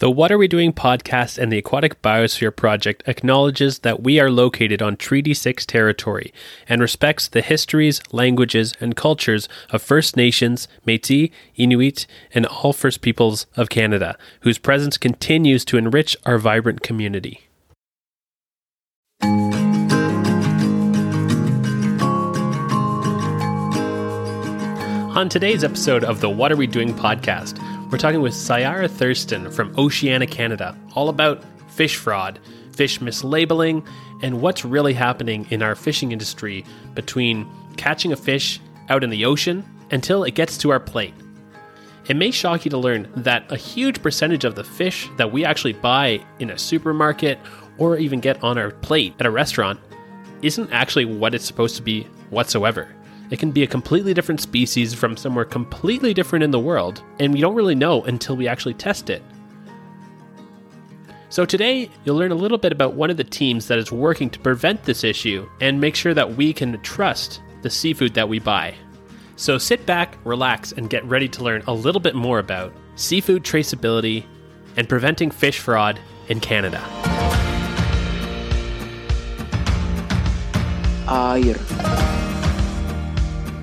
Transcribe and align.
The 0.00 0.10
What 0.10 0.32
Are 0.32 0.38
We 0.38 0.48
Doing 0.48 0.72
podcast 0.72 1.36
and 1.36 1.52
the 1.52 1.58
Aquatic 1.58 2.00
Biosphere 2.00 2.56
Project 2.56 3.02
acknowledges 3.06 3.80
that 3.80 4.02
we 4.02 4.18
are 4.18 4.30
located 4.30 4.80
on 4.80 4.96
Treaty 4.96 5.34
6 5.34 5.66
territory 5.66 6.32
and 6.66 6.80
respects 6.80 7.28
the 7.28 7.42
histories, 7.42 8.00
languages, 8.10 8.72
and 8.80 8.96
cultures 8.96 9.46
of 9.68 9.82
First 9.82 10.16
Nations, 10.16 10.68
Metis, 10.86 11.28
Inuit, 11.54 12.06
and 12.32 12.46
all 12.46 12.72
First 12.72 13.02
Peoples 13.02 13.44
of 13.56 13.68
Canada, 13.68 14.16
whose 14.40 14.56
presence 14.56 14.96
continues 14.96 15.66
to 15.66 15.76
enrich 15.76 16.16
our 16.24 16.38
vibrant 16.38 16.80
community. 16.80 17.42
On 25.14 25.28
today's 25.28 25.62
episode 25.62 26.04
of 26.04 26.22
the 26.22 26.30
What 26.30 26.50
Are 26.50 26.56
We 26.56 26.66
Doing 26.66 26.94
podcast, 26.94 27.58
we're 27.90 27.98
talking 27.98 28.22
with 28.22 28.34
Sayara 28.34 28.88
Thurston 28.88 29.50
from 29.50 29.74
Oceana 29.76 30.26
Canada, 30.26 30.78
all 30.94 31.08
about 31.08 31.42
fish 31.68 31.96
fraud, 31.96 32.38
fish 32.70 33.00
mislabeling, 33.00 33.84
and 34.22 34.40
what's 34.40 34.64
really 34.64 34.92
happening 34.92 35.44
in 35.50 35.60
our 35.60 35.74
fishing 35.74 36.12
industry 36.12 36.64
between 36.94 37.48
catching 37.76 38.12
a 38.12 38.16
fish 38.16 38.60
out 38.90 39.02
in 39.02 39.10
the 39.10 39.24
ocean 39.24 39.64
until 39.90 40.22
it 40.22 40.36
gets 40.36 40.56
to 40.58 40.70
our 40.70 40.78
plate. 40.78 41.14
It 42.06 42.16
may 42.16 42.30
shock 42.30 42.64
you 42.64 42.70
to 42.70 42.78
learn 42.78 43.08
that 43.16 43.50
a 43.50 43.56
huge 43.56 44.00
percentage 44.02 44.44
of 44.44 44.54
the 44.54 44.64
fish 44.64 45.08
that 45.16 45.32
we 45.32 45.44
actually 45.44 45.72
buy 45.72 46.24
in 46.38 46.50
a 46.50 46.58
supermarket 46.58 47.40
or 47.76 47.96
even 47.96 48.20
get 48.20 48.42
on 48.44 48.56
our 48.56 48.70
plate 48.70 49.14
at 49.18 49.26
a 49.26 49.30
restaurant 49.30 49.80
isn't 50.42 50.72
actually 50.72 51.06
what 51.06 51.34
it's 51.34 51.44
supposed 51.44 51.74
to 51.76 51.82
be 51.82 52.04
whatsoever. 52.30 52.88
It 53.30 53.38
can 53.38 53.52
be 53.52 53.62
a 53.62 53.66
completely 53.66 54.12
different 54.12 54.40
species 54.40 54.92
from 54.92 55.16
somewhere 55.16 55.44
completely 55.44 56.12
different 56.12 56.42
in 56.42 56.50
the 56.50 56.58
world, 56.58 57.02
and 57.20 57.32
we 57.32 57.40
don't 57.40 57.54
really 57.54 57.76
know 57.76 58.02
until 58.02 58.36
we 58.36 58.48
actually 58.48 58.74
test 58.74 59.08
it. 59.08 59.22
So, 61.28 61.44
today 61.44 61.88
you'll 62.04 62.16
learn 62.16 62.32
a 62.32 62.36
little 62.36 62.58
bit 62.58 62.72
about 62.72 62.94
one 62.94 63.08
of 63.08 63.16
the 63.16 63.22
teams 63.22 63.68
that 63.68 63.78
is 63.78 63.92
working 63.92 64.30
to 64.30 64.40
prevent 64.40 64.82
this 64.82 65.04
issue 65.04 65.48
and 65.60 65.80
make 65.80 65.94
sure 65.94 66.12
that 66.12 66.36
we 66.36 66.52
can 66.52 66.80
trust 66.82 67.40
the 67.62 67.70
seafood 67.70 68.14
that 68.14 68.28
we 68.28 68.40
buy. 68.40 68.74
So, 69.36 69.58
sit 69.58 69.86
back, 69.86 70.18
relax, 70.24 70.72
and 70.72 70.90
get 70.90 71.04
ready 71.04 71.28
to 71.28 71.44
learn 71.44 71.62
a 71.68 71.72
little 71.72 72.00
bit 72.00 72.16
more 72.16 72.40
about 72.40 72.72
seafood 72.96 73.44
traceability 73.44 74.24
and 74.76 74.88
preventing 74.88 75.30
fish 75.30 75.60
fraud 75.60 76.00
in 76.28 76.40
Canada. 76.40 76.80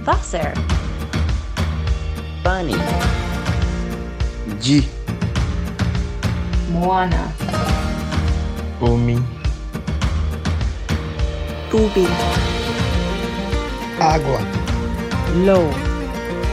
tá 0.07 0.15
certo. 0.23 0.61
Bunny. 2.41 2.77
Di. 4.61 4.87
Moana. 6.69 7.29
Homem. 8.79 9.21
Tubi. 11.69 12.07
Água. 13.99 14.39
lo, 15.43 15.69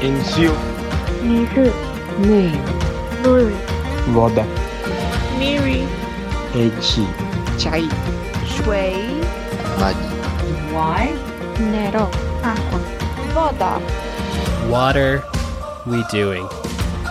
Enzio. 0.03 0.53
Mizu. 1.23 1.73
Nei. 2.27 2.51
Luri. 3.23 3.55
Voda. 4.09 4.45
Miri. 5.39 5.87
Echi. 6.57 7.07
Chai. 7.57 7.89
Shui. 8.49 9.23
Magi. 9.79 10.75
Wai. 10.75 11.15
Nero. 11.71 12.11
Água. 12.43 13.04
Voda, 13.35 13.81
What 14.71 14.97
are 14.97 15.25
we 15.87 16.05
doing? 16.05 16.49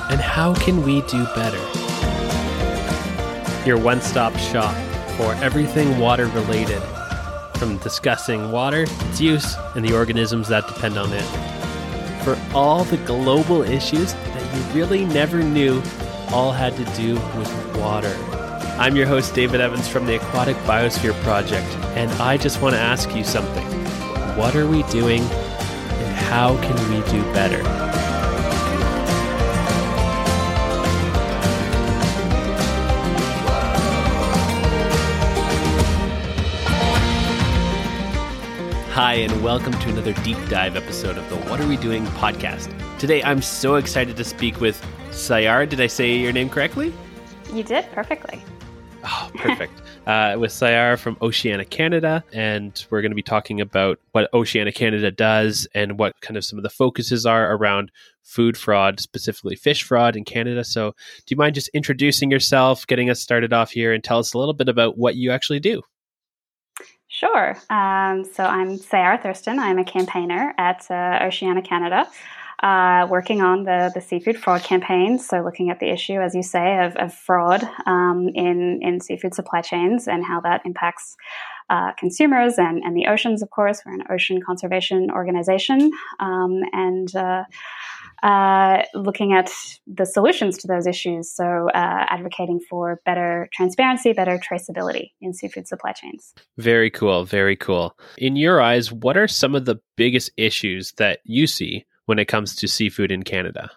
And 0.10 0.22
how 0.22 0.54
can 0.54 0.82
we 0.82 1.02
do 1.02 1.26
better? 1.36 1.60
Your 3.68 3.78
one 3.78 4.00
stop 4.00 4.34
shop 4.38 4.74
for 5.18 5.34
everything 5.44 6.00
water 6.00 6.28
related, 6.28 6.82
from 7.56 7.76
discussing 7.80 8.54
water, 8.54 8.84
its 8.88 9.20
use, 9.20 9.58
and 9.76 9.84
the 9.84 9.94
organisms 9.94 10.48
that 10.48 10.66
depend 10.66 10.98
on 10.98 11.12
it. 11.12 11.26
For 12.24 12.40
all 12.54 12.86
the 12.86 12.98
global 13.06 13.62
issues 13.62 14.14
that 14.14 14.56
you 14.56 14.62
really 14.80 15.04
never 15.04 15.44
knew 15.44 15.84
all 16.32 16.54
had 16.54 16.78
to 16.78 16.86
do 16.96 17.16
with 17.38 17.78
water. 17.78 18.16
I'm 18.80 18.96
your 18.96 19.08
host, 19.08 19.36
David 19.36 19.60
Evans 19.60 19.90
from 19.90 20.06
the 20.06 20.16
Aquatic 20.16 20.56
Biosphere 20.60 21.22
Project, 21.22 21.68
and 21.98 22.10
I 22.14 22.38
just 22.38 22.62
want 22.62 22.76
to 22.76 22.82
ask 22.82 23.14
you 23.14 23.26
something. 23.26 23.68
What 24.38 24.56
are 24.56 24.66
we 24.66 24.84
doing 24.84 25.22
how 26.14 26.56
can 26.62 26.76
we 26.90 27.12
do 27.12 27.22
better? 27.34 27.62
Hi, 38.94 39.16
and 39.16 39.44
welcome 39.44 39.74
to 39.74 39.90
another 39.90 40.14
deep 40.24 40.38
dive 40.50 40.76
episode 40.76 41.18
of 41.18 41.28
the 41.30 41.36
What 41.50 41.60
Are 41.60 41.68
We 41.68 41.78
Doing 41.78 42.06
podcast. 42.06 42.72
Today, 43.00 43.24
I'm 43.24 43.42
so 43.42 43.76
excited 43.76 44.16
to 44.18 44.24
speak 44.24 44.62
with 44.62 44.86
Sayar. 45.10 45.68
Did 45.68 45.82
I 45.82 45.88
say 45.88 46.16
your 46.16 46.32
name 46.32 46.50
correctly? 46.50 46.94
You 47.52 47.64
did 47.64 47.92
perfectly. 47.92 48.44
Oh, 49.04 49.32
perfect. 49.36 49.82
uh, 50.08 50.36
with 50.38 50.52
Sayar 50.52 51.00
from 51.00 51.18
Oceana 51.22 51.66
Canada, 51.66 52.24
and 52.34 52.86
we're 52.90 53.02
going 53.02 53.12
to 53.12 53.16
be 53.16 53.24
talking 53.24 53.62
about 53.62 54.00
what 54.12 54.34
Oceana 54.34 54.72
Canada 54.72 55.12
does 55.12 55.68
and 55.74 55.98
what 55.98 56.20
kind 56.22 56.38
of 56.38 56.44
some 56.44 56.60
of 56.60 56.64
the 56.64 56.70
focuses 56.70 57.26
are 57.26 57.56
around 57.56 57.92
food 58.22 58.58
fraud, 58.58 59.00
specifically 59.00 59.56
fish 59.56 59.84
fraud 59.84 60.16
in 60.16 60.26
Canada. 60.26 60.64
So, 60.64 60.92
do 61.26 61.34
you 61.34 61.38
mind 61.38 61.56
just 61.56 61.70
introducing 61.70 62.32
yourself, 62.32 62.86
getting 62.88 63.10
us 63.10 63.22
started 63.22 63.54
off 63.54 63.72
here, 63.72 63.94
and 63.94 64.04
tell 64.04 64.20
us 64.20 64.34
a 64.34 64.38
little 64.38 64.54
bit 64.54 64.70
about 64.70 64.98
what 64.98 65.16
you 65.16 65.32
actually 65.32 65.60
do? 65.60 65.82
Sure. 67.08 67.56
Um, 67.70 68.26
so 68.26 68.44
I'm 68.44 68.80
Sayara 68.80 69.22
Thurston. 69.22 69.60
I'm 69.60 69.78
a 69.78 69.84
campaigner 69.84 70.54
at 70.58 70.90
uh, 70.90 71.20
Oceana 71.24 71.62
Canada, 71.62 72.08
uh, 72.64 73.06
working 73.10 73.42
on 73.42 73.66
the, 73.66 73.92
the 73.94 74.00
seafood 74.00 74.38
fraud 74.38 74.64
campaign. 74.64 75.20
So 75.20 75.42
looking 75.42 75.70
at 75.70 75.80
the 75.82 75.90
issue, 75.92 76.22
as 76.22 76.34
you 76.34 76.42
say, 76.42 76.80
of, 76.80 76.96
of 76.96 77.14
fraud 77.14 77.62
um, 77.86 78.30
in, 78.34 78.80
in 78.82 79.02
seafood 79.02 79.36
supply 79.36 79.62
chains 79.62 80.08
and 80.08 80.26
how 80.26 80.40
that 80.42 80.62
impacts 80.66 81.18
uh, 81.70 81.92
consumers 82.00 82.58
and, 82.58 82.82
and 82.84 82.96
the 82.96 83.08
oceans, 83.08 83.42
of 83.44 83.50
course. 83.50 83.82
We're 83.86 83.96
an 83.96 84.04
ocean 84.10 84.40
conservation 84.42 85.12
organization. 85.12 85.92
Um, 86.22 86.62
and 86.72 87.14
uh, 87.14 87.44
uh, 88.22 88.84
looking 88.94 89.34
at 89.34 89.52
the 89.86 90.06
solutions 90.06 90.58
to 90.60 90.68
those 90.68 90.88
issues. 90.88 91.30
So, 91.30 91.70
uh, 91.74 92.06
advocating 92.08 92.62
for 92.70 93.02
better 93.04 93.50
transparency, 93.52 94.14
better 94.14 94.40
traceability 94.40 95.12
in 95.20 95.34
seafood 95.34 95.68
supply 95.68 95.92
chains. 95.92 96.34
Very 96.58 96.90
cool. 96.90 97.26
Very 97.26 97.58
cool. 97.58 97.98
In 98.18 98.38
your 98.38 98.62
eyes, 98.62 98.94
what 98.94 99.18
are 99.18 99.28
some 99.28 99.54
of 99.56 99.66
the 99.66 99.76
biggest 99.98 100.32
issues 100.38 100.94
that 100.94 101.20
you 101.26 101.48
see 101.48 101.86
when 102.06 102.20
it 102.20 102.26
comes 102.26 102.56
to 102.56 102.68
seafood 102.68 103.12
in 103.12 103.24
Canada? 103.24 103.72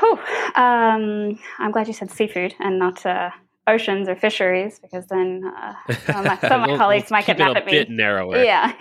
Whew. 0.00 0.18
Um, 0.56 1.38
I'm 1.58 1.70
glad 1.70 1.86
you 1.86 1.92
said 1.92 2.10
seafood 2.10 2.54
and 2.58 2.78
not 2.78 3.04
uh, 3.06 3.30
oceans 3.66 4.08
or 4.08 4.16
fisheries, 4.16 4.78
because 4.78 5.06
then 5.06 5.50
uh, 5.56 5.74
some 6.06 6.16
of 6.16 6.24
my, 6.24 6.48
some 6.48 6.62
of 6.62 6.70
my 6.70 6.76
colleagues 6.82 7.10
might 7.10 7.26
get 7.26 7.38
mad 7.38 7.56
at 7.56 7.66
me. 7.66 7.72
bit 7.72 7.90
narrower. 7.90 8.36
Yeah, 8.44 8.72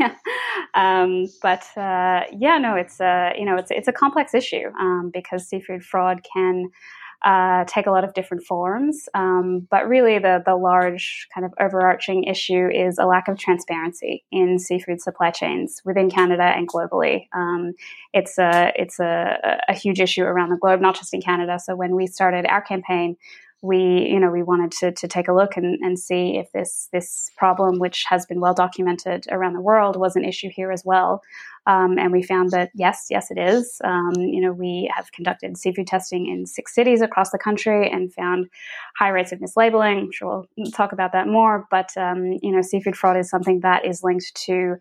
um, 0.74 1.28
but 1.42 1.66
uh, 1.78 2.24
yeah, 2.32 2.58
no, 2.58 2.76
it's 2.76 3.00
a 3.00 3.34
you 3.38 3.46
know 3.46 3.58
it's 3.58 3.72
it's 3.72 3.88
a 3.88 3.94
complex 3.94 4.34
issue 4.34 4.70
um, 4.80 5.12
because 5.14 5.48
seafood 5.48 5.84
fraud 5.84 6.22
can 6.34 6.70
uh, 7.24 7.64
take 7.66 7.88
a 7.88 7.92
lot 7.92 8.04
of 8.04 8.14
different 8.14 8.44
forms. 8.44 9.08
Um, 9.14 9.68
but 9.70 9.88
really, 9.88 10.20
the 10.20 10.42
the 10.46 10.56
large 10.56 11.28
kind 11.34 11.46
of 11.46 11.54
overarching 11.60 12.26
issue 12.26 12.68
is 12.68 12.98
a 12.98 13.06
lack 13.06 13.28
of 13.28 13.38
transparency 13.38 14.24
in 14.32 14.60
seafood 14.60 15.02
supply 15.02 15.32
chains 15.32 15.82
within 15.86 16.10
Canada 16.10 16.44
and 16.44 16.68
globally. 16.68 17.28
Um, 17.34 17.74
it's 18.14 18.38
a 18.38 18.72
it's 18.76 19.00
a, 19.00 19.60
a 19.68 19.74
huge 19.74 20.00
issue 20.00 20.24
around 20.24 20.50
the 20.50 20.58
globe, 20.58 20.82
not 20.82 20.96
just 20.96 21.14
in 21.14 21.22
Canada. 21.22 21.60
So 21.60 21.76
when 21.76 21.96
we 21.96 22.08
started 22.08 22.46
our 22.46 22.62
campaign, 22.62 23.16
we 23.64 24.08
you 24.12 24.20
know 24.20 24.30
we 24.30 24.44
wanted 24.44 24.72
to, 24.72 24.92
to 24.92 25.08
take 25.08 25.30
a 25.30 25.34
look 25.34 25.56
and, 25.56 25.80
and 25.82 25.98
see 25.98 26.38
if 26.38 26.52
this 26.52 26.90
this 26.92 27.32
problem 27.38 27.80
which 27.80 28.04
has 28.08 28.26
been 28.26 28.42
well 28.42 28.54
documented 28.54 29.26
around 29.32 29.54
the 29.54 29.62
world 29.62 29.96
was 29.96 30.16
an 30.16 30.26
issue 30.26 30.50
here 30.54 30.72
as 30.72 30.84
well. 30.86 31.24
Um, 31.66 31.98
and 31.98 32.12
we 32.12 32.22
found 32.22 32.52
that 32.52 32.72
yes 32.76 33.08
yes 33.10 33.32
it 33.32 33.40
is. 33.40 33.80
Um, 33.84 34.12
you 34.18 34.42
know 34.42 34.52
we 34.52 34.92
have 34.94 35.12
conducted 35.14 35.58
seafood 35.58 35.88
testing 35.88 36.28
in 36.28 36.46
six 36.46 36.76
cities 36.76 37.02
across 37.02 37.32
the 37.32 37.40
country 37.40 37.90
and 37.90 38.14
found 38.14 38.50
high 38.98 39.10
rates 39.10 39.32
of 39.32 39.40
mislabeling. 39.40 39.98
I'm 39.98 40.12
sure 40.12 40.46
we'll 40.58 40.72
talk 40.72 40.92
about 40.92 41.14
that 41.14 41.28
more 41.28 41.66
but 41.72 41.96
um, 41.98 42.38
you 42.42 42.52
know 42.52 42.62
seafood 42.62 42.98
fraud 42.98 43.18
is 43.18 43.30
something 43.30 43.62
that 43.62 43.86
is 43.86 44.04
linked 44.04 44.36
to 44.46 44.76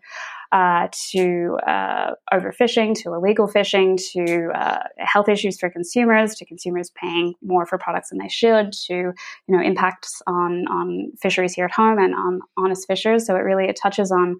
uh, 0.53 0.87
to 1.11 1.57
uh, 1.67 2.11
overfishing, 2.31 2.93
to 3.01 3.13
illegal 3.13 3.47
fishing, 3.47 3.97
to 3.97 4.51
uh, 4.53 4.83
health 4.99 5.27
issues 5.27 5.59
for 5.59 5.67
consumers, 5.67 6.35
to 6.35 6.45
consumers 6.45 6.91
paying 6.91 7.33
more 7.41 7.65
for 7.65 7.79
products 7.79 8.09
than 8.09 8.19
they 8.19 8.29
should, 8.29 8.71
to 8.71 8.93
you 8.93 9.13
know 9.49 9.59
impacts 9.61 10.21
on 10.27 10.67
on 10.67 11.11
fisheries 11.19 11.53
here 11.53 11.65
at 11.65 11.71
home 11.71 11.97
and 11.97 12.13
on 12.13 12.39
honest 12.55 12.85
fishers. 12.85 13.25
So 13.25 13.35
it 13.35 13.39
really 13.39 13.65
it 13.65 13.79
touches 13.81 14.11
on 14.11 14.39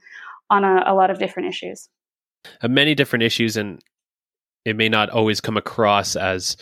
on 0.51 0.63
a, 0.63 0.83
a 0.85 0.93
lot 0.93 1.09
of 1.09 1.17
different 1.17 1.49
issues. 1.49 1.89
uh, 2.61 2.67
many 2.67 2.93
different 2.93 3.23
issues 3.23 3.57
and 3.57 3.81
it 4.65 4.75
may 4.75 4.89
not 4.89 5.09
always 5.09 5.41
come 5.41 5.57
across 5.57 6.15
as 6.15 6.55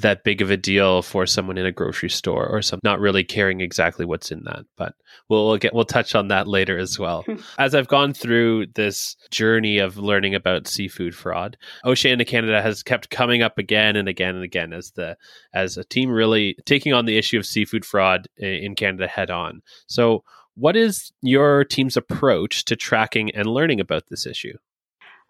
that 0.00 0.24
big 0.24 0.42
of 0.42 0.50
a 0.50 0.56
deal 0.56 1.00
for 1.00 1.26
someone 1.26 1.56
in 1.56 1.64
a 1.64 1.72
grocery 1.72 2.10
store 2.10 2.46
or 2.46 2.60
some 2.60 2.80
not 2.82 3.00
really 3.00 3.24
caring 3.24 3.60
exactly 3.60 4.04
what's 4.04 4.30
in 4.30 4.44
that. 4.44 4.64
But 4.76 4.94
we'll, 5.28 5.46
we'll 5.46 5.56
get 5.56 5.74
we'll 5.74 5.84
touch 5.84 6.14
on 6.14 6.28
that 6.28 6.46
later 6.46 6.78
as 6.78 6.98
well. 6.98 7.24
as 7.58 7.74
I've 7.74 7.88
gone 7.88 8.12
through 8.12 8.66
this 8.74 9.16
journey 9.30 9.78
of 9.78 9.96
learning 9.96 10.34
about 10.34 10.68
seafood 10.68 11.14
fraud, 11.14 11.56
Oceana 11.84 12.24
Canada 12.24 12.60
has 12.60 12.82
kept 12.82 13.10
coming 13.10 13.42
up 13.42 13.58
again 13.58 13.96
and 13.96 14.08
again 14.08 14.34
and 14.34 14.44
again 14.44 14.72
as 14.72 14.92
the 14.92 15.16
as 15.54 15.76
a 15.76 15.84
team 15.84 16.10
really 16.10 16.56
taking 16.66 16.92
on 16.92 17.06
the 17.06 17.16
issue 17.16 17.38
of 17.38 17.46
seafood 17.46 17.84
fraud 17.84 18.28
in 18.36 18.74
Canada 18.74 19.06
head 19.06 19.30
on. 19.30 19.62
So, 19.86 20.24
what 20.54 20.76
is 20.76 21.12
your 21.22 21.64
team's 21.64 21.96
approach 21.96 22.64
to 22.66 22.76
tracking 22.76 23.30
and 23.32 23.46
learning 23.46 23.80
about 23.80 24.04
this 24.08 24.26
issue? 24.26 24.56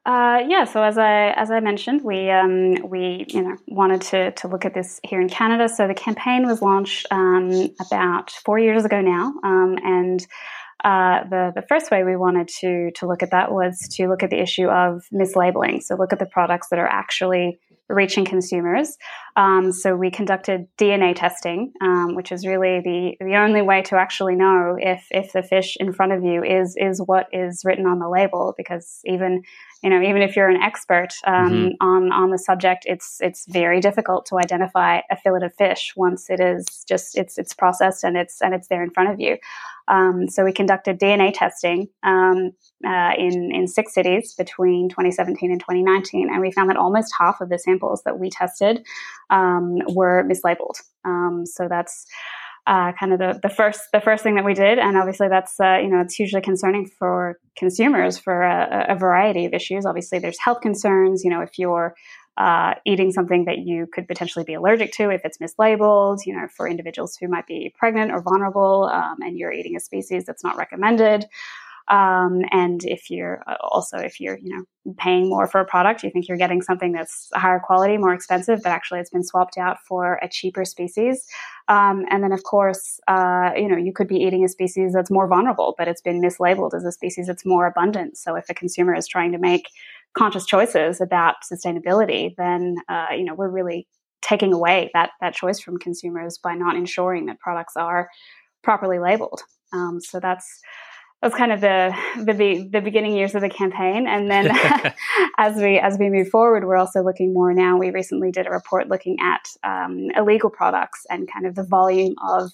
Uh, 0.07 0.39
yeah, 0.47 0.63
so 0.63 0.85
as 0.85 0.97
I 0.99 1.33
as 1.33 1.51
I 1.51 1.59
mentioned, 1.59 2.03
we 2.05 2.31
um, 2.31 2.89
we 2.89 3.27
you 3.29 3.43
know 3.43 3.57
wanted 3.67 4.03
to 4.03 4.31
to 4.31 4.47
look 4.47 4.65
at 4.65 4.73
this 4.73 5.01
here 5.03 5.21
in 5.21 5.29
Canada. 5.29 5.69
So 5.69 5.89
the 5.89 5.95
campaign 5.95 6.47
was 6.47 6.63
launched 6.63 7.07
um, 7.11 7.75
about 7.85 8.31
four 8.45 8.57
years 8.57 8.85
ago 8.85 9.01
now, 9.01 9.35
um, 9.43 9.77
and 9.83 10.25
uh, 10.85 11.25
the 11.29 11.53
the 11.57 11.65
first 11.69 11.91
way 11.91 12.05
we 12.05 12.15
wanted 12.15 12.47
to 12.61 12.93
to 12.93 13.09
look 13.09 13.25
at 13.25 13.33
that 13.33 13.51
was 13.51 13.77
to 13.97 14.07
look 14.07 14.23
at 14.23 14.31
the 14.31 14.41
issue 14.41 14.69
of 14.69 15.03
mislabeling. 15.13 15.83
So 15.83 15.97
look 15.97 16.13
at 16.13 16.21
the 16.21 16.27
products 16.27 16.69
that 16.71 16.79
are 16.79 16.87
actually 16.87 17.59
reaching 17.89 18.25
consumers. 18.25 18.97
Um, 19.37 19.73
so 19.73 19.95
we 19.95 20.11
conducted 20.11 20.67
DNA 20.79 21.15
testing, 21.15 21.73
um, 21.81 22.15
which 22.15 22.33
is 22.33 22.47
really 22.47 22.81
the 22.81 23.25
the 23.25 23.37
only 23.37 23.63
way 23.63 23.83
to 23.83 23.97
actually 23.97 24.35
know 24.35 24.77
if 24.79 25.07
if 25.11 25.33
the 25.33 25.43
fish 25.43 25.77
in 25.79 25.93
front 25.93 26.13
of 26.13 26.25
you 26.25 26.43
is 26.43 26.77
is 26.77 27.01
what 27.05 27.27
is 27.33 27.63
written 27.65 27.87
on 27.87 27.99
the 27.99 28.09
label. 28.09 28.55
Because 28.57 29.01
even 29.05 29.43
you 29.87 29.91
know 29.91 30.03
even 30.03 30.21
if 30.21 30.35
you're 30.35 30.49
an 30.49 30.61
expert 30.61 31.11
um, 31.29 31.53
mm-hmm. 31.53 31.69
on 31.81 32.11
on 32.11 32.31
the 32.31 32.39
subject, 32.39 32.83
it's 32.89 33.19
it's 33.21 33.47
very 33.47 33.81
difficult 33.81 34.27
to 34.27 34.37
identify 34.37 35.01
a 35.13 35.17
fillet 35.17 35.47
of 35.47 35.55
fish 35.55 35.93
once 35.95 36.29
it 36.29 36.41
is 36.41 36.67
just 36.89 37.17
it's 37.17 37.39
it's 37.39 37.55
processed 37.55 38.03
and 38.03 38.17
it's 38.17 38.43
and 38.43 38.53
it's 38.53 38.67
there 38.67 38.83
in 38.83 38.91
front 38.91 39.11
of 39.11 39.21
you. 39.21 39.37
Um, 39.87 40.29
so 40.29 40.43
we 40.43 40.53
conducted 40.53 40.99
DNA 40.99 41.33
testing 41.33 41.87
um, 42.03 42.51
uh, 42.85 43.13
in 43.17 43.53
in 43.55 43.69
six 43.69 43.95
cities 43.95 44.35
between 44.35 44.89
2017 44.89 45.53
and 45.53 45.61
2019, 45.61 46.31
and 46.31 46.41
we 46.41 46.51
found 46.51 46.69
that 46.69 46.77
almost 46.77 47.15
half 47.17 47.41
of 47.41 47.49
the 47.49 47.59
samples 47.61 48.03
that 48.03 48.19
we 48.19 48.29
tested 48.29 48.85
um, 49.31 49.79
were 49.95 50.25
mislabeled. 50.25 50.83
Um, 51.05 51.47
so 51.47 51.69
that's 51.69 52.07
uh, 52.67 52.93
kind 52.99 53.13
of 53.13 53.19
the, 53.19 53.39
the 53.43 53.49
first 53.49 53.81
the 53.93 54.01
first 54.01 54.23
thing 54.23 54.35
that 54.35 54.45
we 54.45 54.55
did, 54.55 54.79
and 54.79 54.97
obviously 54.97 55.29
that's 55.29 55.59
uh, 55.61 55.77
you 55.77 55.89
know 55.89 56.01
it's 56.01 56.15
hugely 56.15 56.41
concerning 56.41 56.87
for 56.99 57.39
consumers 57.57 58.19
for 58.19 58.43
a, 58.43 58.87
a, 58.89 58.95
variety 58.97 59.47
of 59.47 59.55
issues. 59.55 59.87
Obviously, 59.87 60.19
there's 60.19 60.39
health 60.41 60.61
concerns. 60.61 61.23
You 61.23 61.31
know, 61.31 61.43
if 61.43 61.59
you're 61.59 61.95
uh, 62.37 62.75
eating 62.85 63.13
something 63.13 63.45
that 63.45 63.59
you 63.59 63.87
could 63.93 64.09
potentially 64.09 64.45
be 64.45 64.55
allergic 64.55 64.93
to 64.93 65.11
if 65.11 65.23
it's 65.25 65.39
mislabeled, 65.39 66.19
you 66.27 66.35
know, 66.35 66.49
for 66.55 66.69
individuals 66.69 67.17
who 67.17 67.29
might 67.29 67.47
be 67.47 67.73
pregnant 67.79 68.11
or 68.11 68.21
vulnerable, 68.21 68.91
um, 68.93 69.17
and 69.21 69.39
you're 69.39 69.53
eating 69.53 69.77
a 69.77 69.81
species 69.81 70.25
that's 70.25 70.43
not 70.43 70.57
recommended. 70.57 71.25
Um, 71.89 72.43
and 72.51 72.85
if 72.85 73.11
you're 73.11 73.43
uh, 73.47 73.57
also 73.61 73.99
if 73.99 74.21
you're 74.21 74.39
you 74.39 74.57
know 74.57 74.95
paying 74.99 75.29
more 75.29 75.47
for 75.47 75.61
a 75.61 75.65
product, 75.65 76.03
you 76.03 76.11
think 76.11 76.29
you're 76.29 76.37
getting 76.37 76.63
something 76.63 76.93
that's 76.93 77.29
higher 77.35 77.61
quality, 77.61 77.97
more 77.97 78.13
expensive, 78.13 78.61
but 78.63 78.71
actually 78.71 79.01
it's 79.01 79.11
been 79.11 79.23
swapped 79.23 79.57
out 79.57 79.79
for 79.89 80.19
a 80.23 80.29
cheaper 80.29 80.65
species. 80.65 81.25
Um, 81.69 82.05
and 82.11 82.23
then 82.23 82.33
of 82.33 82.43
course, 82.43 82.99
uh, 83.09 83.51
you 83.57 83.69
know 83.69 83.77
you 83.77 83.93
could 83.93 84.09
be 84.09 84.17
eating 84.17 84.45
a 84.45 84.49
species 84.49 84.93
that's 84.93 85.11
more 85.11 85.29
vulnerable, 85.29 85.75
but 85.79 85.89
it's 85.89 86.03
been 86.03 86.21
mislabeled 86.21 86.75
as 86.75 86.85
a 86.85 86.93
species 86.93 87.27
that's 87.27 87.47
more 87.47 87.67
abundant. 87.67 88.17
So 88.17 88.35
if 88.35 88.49
a 88.51 88.55
consumer 88.55 88.95
is 88.95 89.07
trying 89.07 89.33
to 89.33 89.39
make 89.39 89.69
conscious 90.17 90.47
choices 90.47 91.01
about 91.01 91.37
sustainability, 91.51 92.35
then 92.37 92.77
uh, 92.89 93.09
you 93.13 93.25
know 93.25 93.35
we're 93.35 93.49
really 93.51 93.87
taking 94.23 94.53
away 94.53 94.91
that 94.93 95.11
that 95.21 95.35
choice 95.35 95.61
from 95.61 95.79
consumers 95.79 96.39
by 96.39 96.55
not 96.55 96.75
ensuring 96.75 97.27
that 97.27 97.39
products 97.39 97.77
are 97.77 98.09
properly 98.63 98.99
labeled. 98.99 99.43
Um, 99.73 100.01
so 100.01 100.21
that's 100.21 100.61
was 101.23 101.35
kind 101.35 101.53
of 101.53 101.61
the, 101.61 101.95
the 102.17 102.69
the 102.71 102.81
beginning 102.81 103.17
years 103.17 103.35
of 103.35 103.41
the 103.41 103.49
campaign, 103.49 104.07
and 104.07 104.31
then 104.31 104.51
as 105.39 105.57
we 105.57 105.79
as 105.79 105.99
we 105.99 106.11
move 106.11 106.29
forward, 106.29 106.65
we're 106.65 106.77
also 106.77 107.03
looking 107.03 107.33
more 107.33 107.53
now. 107.53 107.77
We 107.77 107.91
recently 107.91 108.31
did 108.31 108.47
a 108.47 108.51
report 108.51 108.89
looking 108.89 109.17
at 109.21 109.49
um, 109.65 110.11
illegal 110.17 110.51
products 110.51 111.07
and 111.11 111.31
kind 111.31 111.47
of 111.47 111.55
the 111.55 111.65
volume 111.65 112.15
of 112.27 112.53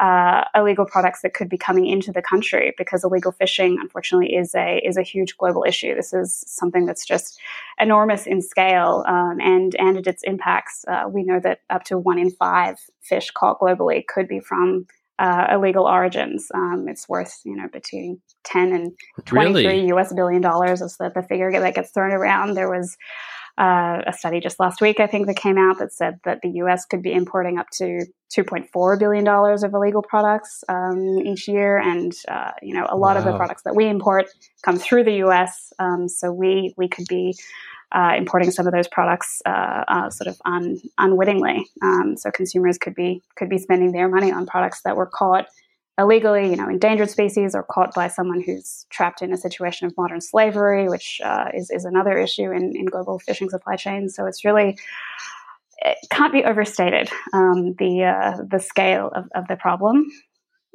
uh, 0.00 0.44
illegal 0.54 0.84
products 0.84 1.20
that 1.22 1.34
could 1.34 1.48
be 1.48 1.58
coming 1.58 1.86
into 1.86 2.10
the 2.12 2.22
country 2.22 2.74
because 2.76 3.04
illegal 3.04 3.30
fishing, 3.30 3.78
unfortunately, 3.80 4.34
is 4.34 4.54
a 4.54 4.78
is 4.84 4.96
a 4.96 5.02
huge 5.02 5.36
global 5.36 5.64
issue. 5.66 5.94
This 5.94 6.12
is 6.12 6.44
something 6.48 6.86
that's 6.86 7.06
just 7.06 7.38
enormous 7.78 8.26
in 8.26 8.42
scale 8.42 9.04
um, 9.06 9.38
and 9.40 9.76
and 9.76 10.04
its 10.06 10.22
impacts. 10.24 10.84
Uh, 10.88 11.04
we 11.08 11.22
know 11.22 11.38
that 11.40 11.60
up 11.70 11.84
to 11.84 11.98
one 11.98 12.18
in 12.18 12.30
five 12.30 12.78
fish 13.00 13.30
caught 13.30 13.60
globally 13.60 14.04
could 14.06 14.26
be 14.26 14.40
from 14.40 14.86
uh, 15.18 15.46
illegal 15.52 15.86
origins. 15.86 16.48
Um, 16.54 16.86
it's 16.88 17.08
worth 17.08 17.40
you 17.44 17.56
know 17.56 17.68
between 17.72 18.20
ten 18.44 18.72
and 18.72 18.92
twenty 19.24 19.52
three 19.52 19.66
really? 19.66 19.86
U.S. 19.88 20.12
billion 20.12 20.42
dollars 20.42 20.80
is 20.80 20.96
the, 20.96 21.10
the 21.14 21.22
figure 21.22 21.50
that 21.52 21.74
gets 21.74 21.90
thrown 21.90 22.12
around. 22.12 22.54
There 22.54 22.70
was 22.70 22.96
uh, 23.58 24.00
a 24.06 24.12
study 24.12 24.40
just 24.40 24.58
last 24.58 24.80
week, 24.80 24.98
I 24.98 25.06
think, 25.06 25.26
that 25.26 25.36
came 25.36 25.58
out 25.58 25.78
that 25.78 25.92
said 25.92 26.18
that 26.24 26.40
the 26.42 26.50
U.S. 26.56 26.86
could 26.86 27.02
be 27.02 27.12
importing 27.12 27.58
up 27.58 27.66
to 27.74 28.06
2.4 28.34 28.98
billion 28.98 29.24
dollars 29.24 29.62
of 29.62 29.74
illegal 29.74 30.02
products 30.02 30.64
um, 30.68 31.18
each 31.24 31.46
year, 31.48 31.78
and 31.78 32.12
uh, 32.28 32.52
you 32.62 32.74
know 32.74 32.86
a 32.88 32.96
lot 32.96 33.14
wow. 33.14 33.18
of 33.18 33.24
the 33.24 33.36
products 33.36 33.62
that 33.64 33.76
we 33.76 33.86
import 33.88 34.26
come 34.62 34.78
through 34.78 35.04
the 35.04 35.16
U.S. 35.16 35.72
Um, 35.78 36.08
so 36.08 36.32
we 36.32 36.74
we 36.76 36.88
could 36.88 37.06
be 37.08 37.34
uh, 37.92 38.14
importing 38.16 38.50
some 38.50 38.66
of 38.66 38.72
those 38.72 38.88
products 38.88 39.42
uh, 39.46 39.84
uh, 39.88 40.10
sort 40.10 40.28
of 40.28 40.40
un, 40.44 40.80
unwittingly. 40.98 41.66
Um, 41.82 42.16
so 42.16 42.30
consumers 42.30 42.78
could 42.78 42.94
be 42.94 43.22
could 43.36 43.48
be 43.48 43.58
spending 43.58 43.92
their 43.92 44.08
money 44.08 44.32
on 44.32 44.46
products 44.46 44.82
that 44.82 44.96
were 44.96 45.06
caught 45.06 45.46
illegally, 45.98 46.48
you 46.48 46.56
know, 46.56 46.68
endangered 46.68 47.10
species, 47.10 47.54
or 47.54 47.62
caught 47.62 47.94
by 47.94 48.08
someone 48.08 48.40
who's 48.40 48.86
trapped 48.90 49.20
in 49.20 49.32
a 49.32 49.36
situation 49.36 49.86
of 49.86 49.94
modern 49.96 50.20
slavery, 50.20 50.88
which 50.88 51.20
uh, 51.24 51.48
is 51.54 51.70
is 51.70 51.84
another 51.84 52.18
issue 52.18 52.50
in, 52.50 52.74
in 52.74 52.86
global 52.86 53.18
fishing 53.18 53.50
supply 53.50 53.76
chains. 53.76 54.14
So 54.14 54.26
it's 54.26 54.44
really 54.44 54.78
it 55.78 55.98
can't 56.10 56.32
be 56.32 56.44
overstated 56.44 57.10
um, 57.32 57.74
the 57.78 58.04
uh, 58.04 58.42
the 58.48 58.58
scale 58.58 59.10
of, 59.14 59.26
of 59.34 59.48
the 59.48 59.56
problem, 59.56 60.06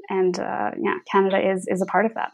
and 0.09 0.39
uh, 0.39 0.71
yeah, 0.79 0.97
Canada 1.11 1.51
is 1.51 1.67
is 1.67 1.81
a 1.81 1.85
part 1.85 2.05
of 2.05 2.13
that. 2.13 2.31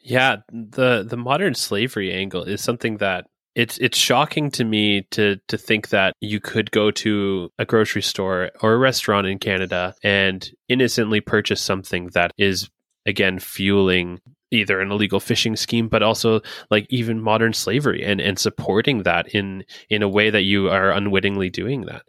Yeah, 0.00 0.36
the 0.50 1.04
the 1.06 1.16
modern 1.16 1.54
slavery 1.54 2.12
angle 2.14 2.44
is 2.44 2.62
something 2.62 2.96
that 2.98 3.26
it's 3.58 3.76
it's 3.78 3.98
shocking 3.98 4.52
to 4.52 4.64
me 4.64 5.02
to 5.10 5.36
to 5.48 5.58
think 5.58 5.88
that 5.88 6.14
you 6.20 6.38
could 6.38 6.70
go 6.70 6.92
to 6.92 7.50
a 7.58 7.64
grocery 7.64 8.02
store 8.02 8.52
or 8.62 8.72
a 8.72 8.78
restaurant 8.78 9.26
in 9.26 9.40
Canada 9.40 9.94
and 10.04 10.48
innocently 10.68 11.20
purchase 11.20 11.60
something 11.60 12.06
that 12.14 12.30
is 12.38 12.70
again 13.04 13.40
fueling 13.40 14.20
either 14.52 14.80
an 14.80 14.92
illegal 14.92 15.18
fishing 15.18 15.56
scheme 15.56 15.88
but 15.88 16.04
also 16.04 16.40
like 16.70 16.86
even 16.88 17.20
modern 17.20 17.52
slavery 17.52 18.04
and 18.04 18.20
and 18.20 18.38
supporting 18.38 19.02
that 19.02 19.26
in 19.34 19.64
in 19.90 20.04
a 20.04 20.08
way 20.08 20.30
that 20.30 20.42
you 20.42 20.68
are 20.68 20.92
unwittingly 20.92 21.50
doing 21.50 21.86
that. 21.86 22.02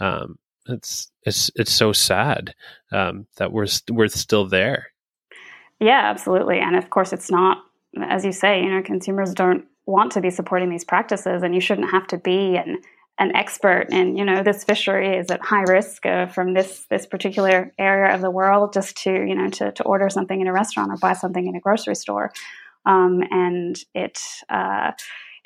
Um 0.00 0.38
it's 0.68 1.12
it's 1.24 1.50
it's 1.54 1.72
so 1.72 1.92
sad 1.92 2.54
um 2.92 3.26
that 3.36 3.52
we're 3.52 3.66
we're 3.90 4.08
still 4.08 4.48
there. 4.48 4.86
Yeah 5.80 6.00
absolutely. 6.02 6.60
And 6.60 6.76
of 6.76 6.88
course 6.88 7.12
it's 7.12 7.30
not 7.30 7.58
as 8.00 8.24
you 8.24 8.32
say 8.32 8.62
you 8.62 8.70
know 8.70 8.82
consumers 8.82 9.34
don't 9.34 9.66
want 9.86 10.12
to 10.12 10.20
be 10.20 10.30
supporting 10.30 10.70
these 10.70 10.84
practices 10.84 11.42
and 11.42 11.54
you 11.54 11.60
shouldn't 11.60 11.90
have 11.90 12.06
to 12.08 12.18
be 12.18 12.56
an 12.56 12.78
an 13.18 13.34
expert 13.36 13.86
in 13.92 14.16
you 14.16 14.24
know 14.24 14.42
this 14.42 14.64
fishery 14.64 15.16
is 15.16 15.30
at 15.30 15.40
high 15.40 15.62
risk 15.62 16.04
uh, 16.04 16.26
from 16.26 16.52
this 16.52 16.86
this 16.90 17.06
particular 17.06 17.72
area 17.78 18.12
of 18.12 18.20
the 18.20 18.30
world 18.30 18.72
just 18.72 18.96
to 18.96 19.10
you 19.10 19.34
know 19.34 19.48
to, 19.48 19.70
to 19.72 19.82
order 19.84 20.08
something 20.08 20.40
in 20.40 20.48
a 20.48 20.52
restaurant 20.52 20.90
or 20.90 20.96
buy 20.96 21.12
something 21.12 21.46
in 21.46 21.54
a 21.54 21.60
grocery 21.60 21.94
store. 21.94 22.32
Um, 22.86 23.22
and 23.30 23.78
it 23.94 24.18
uh, 24.50 24.92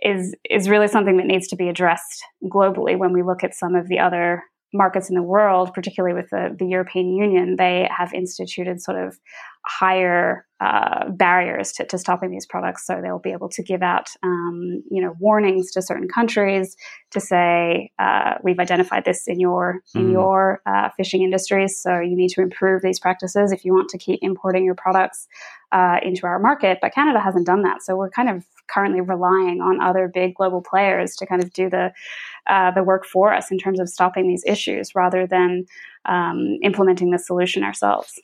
is 0.00 0.34
is 0.48 0.68
really 0.68 0.88
something 0.88 1.18
that 1.18 1.26
needs 1.26 1.48
to 1.48 1.56
be 1.56 1.68
addressed 1.68 2.24
globally 2.44 2.96
when 2.98 3.12
we 3.12 3.22
look 3.22 3.44
at 3.44 3.54
some 3.54 3.74
of 3.74 3.88
the 3.88 3.98
other 3.98 4.44
markets 4.72 5.08
in 5.08 5.14
the 5.14 5.22
world, 5.22 5.72
particularly 5.72 6.14
with 6.14 6.30
the, 6.30 6.54
the 6.58 6.66
European 6.66 7.14
Union, 7.14 7.56
they 7.56 7.88
have 7.96 8.12
instituted 8.12 8.82
sort 8.82 8.98
of 8.98 9.18
higher 9.64 10.46
uh, 10.60 11.08
barriers 11.10 11.72
to, 11.72 11.84
to, 11.86 11.98
stopping 11.98 12.30
these 12.30 12.46
products. 12.46 12.86
So 12.86 13.00
they'll 13.00 13.18
be 13.18 13.32
able 13.32 13.48
to 13.50 13.62
give 13.62 13.82
out, 13.82 14.08
um, 14.22 14.82
you 14.90 15.02
know, 15.02 15.14
warnings 15.18 15.70
to 15.72 15.82
certain 15.82 16.08
countries 16.08 16.76
to 17.12 17.20
say, 17.20 17.92
uh, 17.98 18.34
"We've 18.42 18.58
identified 18.58 19.04
this 19.04 19.28
in 19.28 19.40
your 19.40 19.82
in 19.94 20.08
mm. 20.08 20.12
your 20.12 20.62
uh, 20.66 20.90
fishing 20.96 21.22
industries, 21.22 21.80
so 21.80 22.00
you 22.00 22.16
need 22.16 22.30
to 22.30 22.42
improve 22.42 22.82
these 22.82 22.98
practices 22.98 23.52
if 23.52 23.64
you 23.64 23.72
want 23.72 23.88
to 23.90 23.98
keep 23.98 24.18
importing 24.22 24.64
your 24.64 24.74
products 24.74 25.28
uh, 25.72 25.98
into 26.02 26.26
our 26.26 26.38
market." 26.38 26.78
But 26.80 26.94
Canada 26.94 27.20
hasn't 27.20 27.46
done 27.46 27.62
that, 27.62 27.82
so 27.82 27.96
we're 27.96 28.10
kind 28.10 28.28
of 28.28 28.44
currently 28.68 29.00
relying 29.00 29.60
on 29.60 29.80
other 29.80 30.08
big 30.08 30.34
global 30.34 30.62
players 30.62 31.16
to 31.16 31.26
kind 31.26 31.42
of 31.42 31.52
do 31.52 31.68
the 31.70 31.92
uh, 32.46 32.70
the 32.70 32.82
work 32.82 33.04
for 33.04 33.32
us 33.32 33.50
in 33.50 33.58
terms 33.58 33.80
of 33.80 33.88
stopping 33.88 34.28
these 34.28 34.44
issues 34.46 34.94
rather 34.94 35.26
than 35.26 35.66
um, 36.04 36.56
implementing 36.62 37.10
the 37.10 37.18
solution 37.18 37.62
ourselves. 37.62 38.20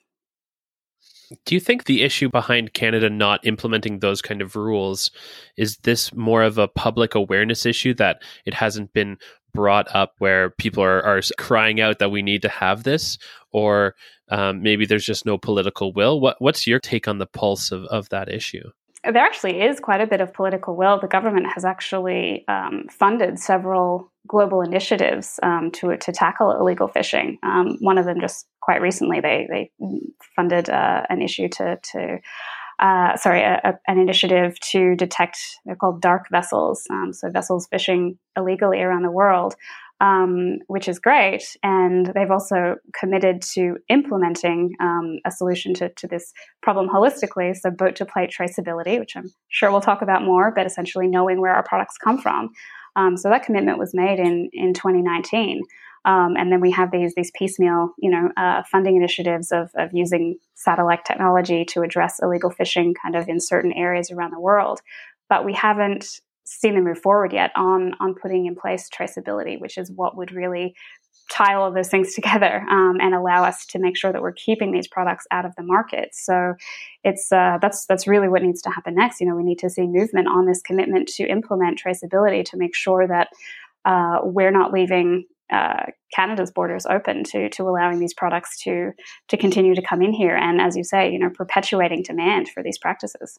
Do 1.44 1.54
you 1.54 1.60
think 1.60 1.84
the 1.84 2.02
issue 2.02 2.28
behind 2.28 2.74
Canada 2.74 3.08
not 3.08 3.46
implementing 3.46 3.98
those 3.98 4.22
kind 4.22 4.42
of 4.42 4.56
rules 4.56 5.10
is 5.56 5.78
this 5.78 6.12
more 6.14 6.42
of 6.42 6.58
a 6.58 6.68
public 6.68 7.14
awareness 7.14 7.66
issue 7.66 7.94
that 7.94 8.22
it 8.44 8.54
hasn't 8.54 8.92
been 8.92 9.16
brought 9.52 9.92
up 9.94 10.14
where 10.18 10.50
people 10.50 10.82
are, 10.82 11.02
are 11.02 11.20
crying 11.38 11.80
out 11.80 11.98
that 11.98 12.10
we 12.10 12.22
need 12.22 12.42
to 12.42 12.48
have 12.48 12.82
this, 12.82 13.18
or 13.52 13.94
um, 14.30 14.62
maybe 14.62 14.86
there's 14.86 15.04
just 15.04 15.26
no 15.26 15.38
political 15.38 15.92
will? 15.92 16.20
What, 16.20 16.36
what's 16.40 16.66
your 16.66 16.80
take 16.80 17.08
on 17.08 17.18
the 17.18 17.26
pulse 17.26 17.72
of, 17.72 17.84
of 17.84 18.08
that 18.10 18.28
issue? 18.28 18.70
There 19.04 19.22
actually 19.22 19.60
is 19.60 19.80
quite 19.80 20.00
a 20.00 20.06
bit 20.06 20.22
of 20.22 20.32
political 20.32 20.76
will. 20.76 20.98
The 20.98 21.06
government 21.06 21.46
has 21.54 21.64
actually 21.64 22.44
um, 22.48 22.86
funded 22.90 23.38
several 23.38 24.10
global 24.26 24.62
initiatives 24.62 25.38
um, 25.42 25.70
to 25.72 25.98
to 25.98 26.10
tackle 26.10 26.52
illegal 26.52 26.88
fishing. 26.88 27.38
Um, 27.42 27.76
one 27.80 27.98
of 27.98 28.06
them 28.06 28.18
just 28.18 28.46
quite 28.62 28.80
recently, 28.80 29.20
they 29.20 29.46
they 29.50 29.70
funded 30.34 30.70
uh, 30.70 31.02
an 31.10 31.20
issue 31.20 31.48
to 31.50 31.78
to 31.92 32.18
uh, 32.78 33.16
sorry, 33.16 33.42
a, 33.42 33.60
a, 33.64 33.72
an 33.86 33.98
initiative 33.98 34.58
to 34.58 34.96
detect, 34.96 35.38
they're 35.64 35.76
called 35.76 36.02
dark 36.02 36.28
vessels, 36.30 36.84
um, 36.90 37.12
so 37.12 37.30
vessels 37.30 37.68
fishing 37.68 38.18
illegally 38.36 38.80
around 38.80 39.02
the 39.02 39.10
world, 39.10 39.54
um, 40.00 40.58
which 40.66 40.88
is 40.88 40.98
great. 40.98 41.44
And 41.62 42.06
they've 42.14 42.30
also 42.30 42.76
committed 42.98 43.42
to 43.54 43.76
implementing 43.88 44.74
um, 44.80 45.18
a 45.24 45.30
solution 45.30 45.74
to, 45.74 45.88
to 45.90 46.06
this 46.06 46.32
problem 46.62 46.88
holistically. 46.88 47.54
So, 47.56 47.70
boat 47.70 47.96
to 47.96 48.06
plate 48.06 48.34
traceability, 48.36 48.98
which 48.98 49.16
I'm 49.16 49.32
sure 49.48 49.70
we'll 49.70 49.80
talk 49.80 50.02
about 50.02 50.24
more, 50.24 50.52
but 50.54 50.66
essentially 50.66 51.06
knowing 51.06 51.40
where 51.40 51.54
our 51.54 51.64
products 51.64 51.96
come 51.96 52.18
from. 52.18 52.50
Um, 52.96 53.16
so, 53.16 53.28
that 53.28 53.44
commitment 53.44 53.78
was 53.78 53.94
made 53.94 54.18
in, 54.18 54.50
in 54.52 54.74
2019. 54.74 55.62
Um, 56.06 56.36
and 56.36 56.52
then 56.52 56.60
we 56.60 56.70
have 56.72 56.90
these 56.90 57.14
these 57.14 57.30
piecemeal, 57.34 57.94
you 57.98 58.10
know, 58.10 58.30
uh, 58.36 58.62
funding 58.70 58.96
initiatives 58.96 59.50
of, 59.52 59.70
of 59.74 59.90
using 59.94 60.36
satellite 60.54 61.04
technology 61.06 61.64
to 61.66 61.80
address 61.80 62.20
illegal 62.22 62.50
fishing, 62.50 62.94
kind 63.00 63.16
of 63.16 63.28
in 63.28 63.40
certain 63.40 63.72
areas 63.72 64.10
around 64.10 64.32
the 64.32 64.40
world. 64.40 64.80
But 65.30 65.46
we 65.46 65.54
haven't 65.54 66.20
seen 66.44 66.74
them 66.74 66.84
move 66.84 66.98
forward 66.98 67.32
yet 67.32 67.50
on 67.56 67.94
on 68.00 68.14
putting 68.14 68.46
in 68.46 68.54
place 68.54 68.88
traceability, 68.90 69.58
which 69.58 69.78
is 69.78 69.90
what 69.90 70.16
would 70.16 70.32
really 70.32 70.74
tie 71.30 71.54
all 71.54 71.66
of 71.66 71.74
those 71.74 71.88
things 71.88 72.14
together 72.14 72.64
um, 72.70 72.98
and 73.00 73.14
allow 73.14 73.44
us 73.44 73.66
to 73.66 73.78
make 73.78 73.96
sure 73.96 74.12
that 74.12 74.22
we're 74.22 74.32
keeping 74.32 74.72
these 74.72 74.88
products 74.88 75.26
out 75.30 75.44
of 75.44 75.54
the 75.56 75.62
market. 75.62 76.10
So 76.12 76.54
it's 77.02 77.32
uh, 77.32 77.58
that's 77.60 77.86
that's 77.86 78.06
really 78.06 78.28
what 78.28 78.42
needs 78.42 78.62
to 78.62 78.70
happen 78.70 78.94
next. 78.94 79.20
You 79.20 79.28
know, 79.28 79.36
we 79.36 79.44
need 79.44 79.58
to 79.60 79.70
see 79.70 79.86
movement 79.86 80.28
on 80.28 80.46
this 80.46 80.62
commitment 80.62 81.08
to 81.08 81.24
implement 81.24 81.80
traceability 81.84 82.44
to 82.46 82.56
make 82.56 82.74
sure 82.74 83.06
that 83.06 83.28
uh, 83.84 84.18
we're 84.22 84.50
not 84.50 84.72
leaving 84.72 85.24
uh, 85.52 85.86
Canada's 86.14 86.50
borders 86.50 86.86
open 86.86 87.22
to 87.24 87.48
to 87.50 87.62
allowing 87.64 87.98
these 87.98 88.14
products 88.14 88.58
to 88.62 88.92
to 89.28 89.36
continue 89.36 89.74
to 89.74 89.82
come 89.82 90.02
in 90.02 90.12
here, 90.12 90.36
and 90.36 90.60
as 90.60 90.76
you 90.76 90.84
say, 90.84 91.10
you 91.10 91.18
know, 91.18 91.30
perpetuating 91.30 92.02
demand 92.02 92.48
for 92.48 92.62
these 92.62 92.78
practices. 92.78 93.38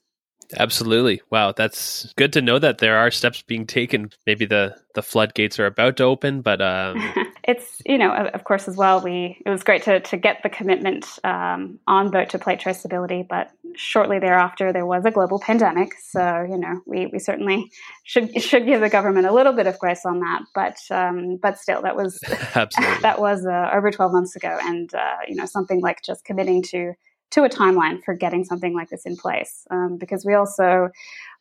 Absolutely. 0.57 1.21
Wow, 1.29 1.51
that's 1.51 2.13
good 2.15 2.33
to 2.33 2.41
know 2.41 2.59
that 2.59 2.77
there 2.77 2.97
are 2.97 3.11
steps 3.11 3.41
being 3.41 3.65
taken. 3.65 4.11
Maybe 4.25 4.45
the 4.45 4.75
the 4.93 5.01
floodgates 5.01 5.59
are 5.59 5.65
about 5.65 5.97
to 5.97 6.03
open, 6.03 6.41
but 6.41 6.61
um... 6.61 7.13
it's 7.43 7.81
you 7.85 7.97
know 7.97 8.11
of, 8.11 8.43
course 8.43 8.67
as 8.67 8.77
well. 8.77 9.01
We 9.01 9.37
it 9.45 9.49
was 9.49 9.63
great 9.63 9.83
to 9.83 9.99
to 9.99 10.17
get 10.17 10.41
the 10.43 10.49
commitment 10.49 11.05
um, 11.23 11.79
on 11.87 12.11
boat 12.11 12.29
to 12.29 12.39
plate 12.39 12.59
traceability, 12.59 13.27
but 13.27 13.51
shortly 13.75 14.19
thereafter 14.19 14.71
there 14.71 14.85
was 14.85 15.03
a 15.05 15.11
global 15.11 15.39
pandemic. 15.39 15.93
So 15.99 16.45
you 16.49 16.57
know 16.57 16.81
we 16.85 17.07
we 17.07 17.19
certainly 17.19 17.71
should 18.03 18.41
should 18.41 18.65
give 18.65 18.81
the 18.81 18.89
government 18.89 19.27
a 19.27 19.33
little 19.33 19.53
bit 19.53 19.67
of 19.67 19.79
grace 19.79 20.05
on 20.05 20.19
that. 20.19 20.43
But 20.53 20.77
um, 20.91 21.37
but 21.41 21.57
still, 21.57 21.81
that 21.81 21.95
was 21.95 22.19
that 22.53 23.15
was 23.19 23.45
uh, 23.45 23.69
over 23.73 23.91
twelve 23.91 24.11
months 24.11 24.35
ago, 24.35 24.57
and 24.61 24.93
uh, 24.93 25.17
you 25.27 25.35
know 25.35 25.45
something 25.45 25.81
like 25.81 26.03
just 26.03 26.23
committing 26.23 26.61
to 26.63 26.93
to 27.31 27.43
a 27.43 27.49
timeline 27.49 28.03
for 28.03 28.13
getting 28.13 28.43
something 28.43 28.73
like 28.73 28.89
this 28.89 29.05
in 29.05 29.17
place. 29.17 29.65
Um, 29.71 29.97
because 29.97 30.25
we 30.25 30.33
also 30.33 30.89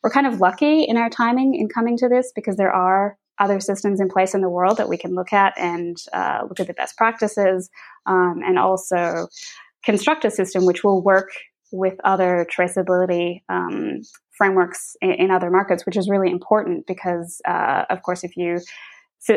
we're 0.02 0.10
kind 0.10 0.26
of 0.26 0.40
lucky 0.40 0.82
in 0.82 0.96
our 0.96 1.10
timing 1.10 1.54
in 1.54 1.68
coming 1.68 1.96
to 1.98 2.08
this 2.08 2.32
because 2.34 2.56
there 2.56 2.72
are 2.72 3.16
other 3.38 3.60
systems 3.60 4.00
in 4.00 4.08
place 4.08 4.34
in 4.34 4.40
the 4.40 4.48
world 4.48 4.76
that 4.76 4.88
we 4.88 4.96
can 4.96 5.14
look 5.14 5.32
at 5.32 5.54
and 5.58 5.96
uh, 6.12 6.40
look 6.48 6.60
at 6.60 6.66
the 6.66 6.74
best 6.74 6.96
practices 6.96 7.70
um, 8.06 8.40
and 8.44 8.58
also 8.58 9.28
construct 9.84 10.24
a 10.24 10.30
system 10.30 10.66
which 10.66 10.84
will 10.84 11.02
work 11.02 11.30
with 11.72 11.94
other 12.04 12.46
traceability 12.56 13.42
um, 13.48 14.02
frameworks 14.30 14.96
in, 15.00 15.10
in, 15.12 15.30
other 15.30 15.50
markets, 15.50 15.84
which 15.84 15.96
is 15.96 16.08
really 16.08 16.30
important 16.30 16.86
because, 16.86 17.40
uh, 17.46 17.84
of 17.90 18.02
course, 18.02 18.22
if 18.22 18.36
you 18.36 18.60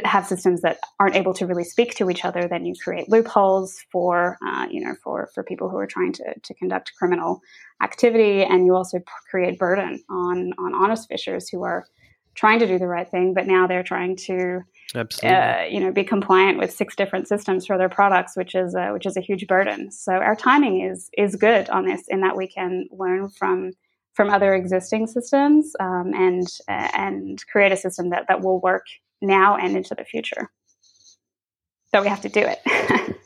have 0.04 0.28
systems 0.28 0.62
that 0.62 0.80
aren't 1.00 1.16
able 1.16 1.34
to 1.34 1.46
really 1.46 1.64
speak 1.64 1.96
to 1.96 2.10
each 2.10 2.26
other, 2.26 2.48
then 2.48 2.66
you 2.66 2.74
create 2.82 3.10
loopholes 3.10 3.86
for 3.92 4.38
uh, 4.46 4.68
you 4.70 4.84
know 4.84 4.96
for 5.04 5.30
for 5.34 5.44
people 5.44 5.70
who 5.70 5.78
are 5.78 5.88
trying 5.88 6.14
to 6.14 6.24
to 6.42 6.54
conduct 6.54 6.94
criminal 6.98 7.42
activity, 7.82 8.44
and 8.44 8.66
you 8.66 8.76
also 8.76 9.00
create 9.30 9.58
burden 9.58 10.04
on 10.10 10.54
on 10.58 10.74
honest 10.76 11.08
fishers 11.08 11.50
who 11.50 11.64
are 11.64 11.86
trying 12.36 12.60
to 12.60 12.68
do 12.68 12.78
the 12.78 12.88
right 12.88 13.10
thing, 13.10 13.34
but 13.34 13.48
now 13.48 13.66
they're 13.66 13.84
trying 13.84 14.16
to 14.16 14.62
uh, 15.24 15.66
you 15.70 15.80
know 15.80 15.92
be 15.92 16.04
compliant 16.04 16.58
with 16.58 16.72
six 16.72 16.96
different 16.96 17.28
systems 17.28 17.66
for 17.66 17.78
their 17.78 17.90
products, 17.90 18.38
which 18.38 18.56
is 18.56 18.76
a, 18.76 18.92
which 18.92 19.06
is 19.06 19.18
a 19.18 19.22
huge 19.22 19.48
burden. 19.48 19.92
So 19.92 20.14
our 20.14 20.36
timing 20.36 20.82
is 20.82 21.10
is 21.18 21.36
good 21.36 21.70
on 21.70 21.86
this 21.86 22.04
in 22.10 22.22
that 22.22 22.38
we 22.38 22.48
can 22.48 22.88
learn 22.92 23.30
from 23.30 23.72
from 24.14 24.30
other 24.30 24.56
existing 24.56 25.08
systems 25.08 25.74
um, 25.80 26.12
and 26.14 26.48
and 26.68 27.44
create 27.48 27.72
a 27.72 27.78
system 27.78 28.10
that 28.10 28.26
that 28.28 28.42
will 28.42 28.60
work 28.60 28.86
now 29.22 29.58
and 29.58 29.76
into 29.76 29.96
the 29.96 30.04
future. 30.04 30.50
So 31.94 32.02
we 32.02 32.08
have 32.08 32.22
to 32.22 32.30
do 32.30 32.42
it. 32.42 33.18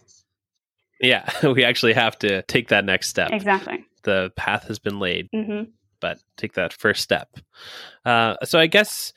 yeah, 1.02 1.30
we 1.44 1.64
actually 1.64 1.94
have 1.94 2.18
to 2.20 2.44
take 2.44 2.70
that 2.70 2.86
next 2.86 3.10
step. 3.10 3.32
Exactly. 3.32 3.86
The 4.04 4.32
path 4.36 4.68
has 4.68 4.80
been 4.80 5.00
laid, 5.00 5.30
mm-hmm. 5.34 5.70
but 6.00 6.20
take 6.38 6.54
that 6.54 6.74
first 6.74 7.02
step. 7.02 7.30
Uh, 8.06 8.36
so 8.44 8.60
I 8.60 8.68
guess 8.68 9.14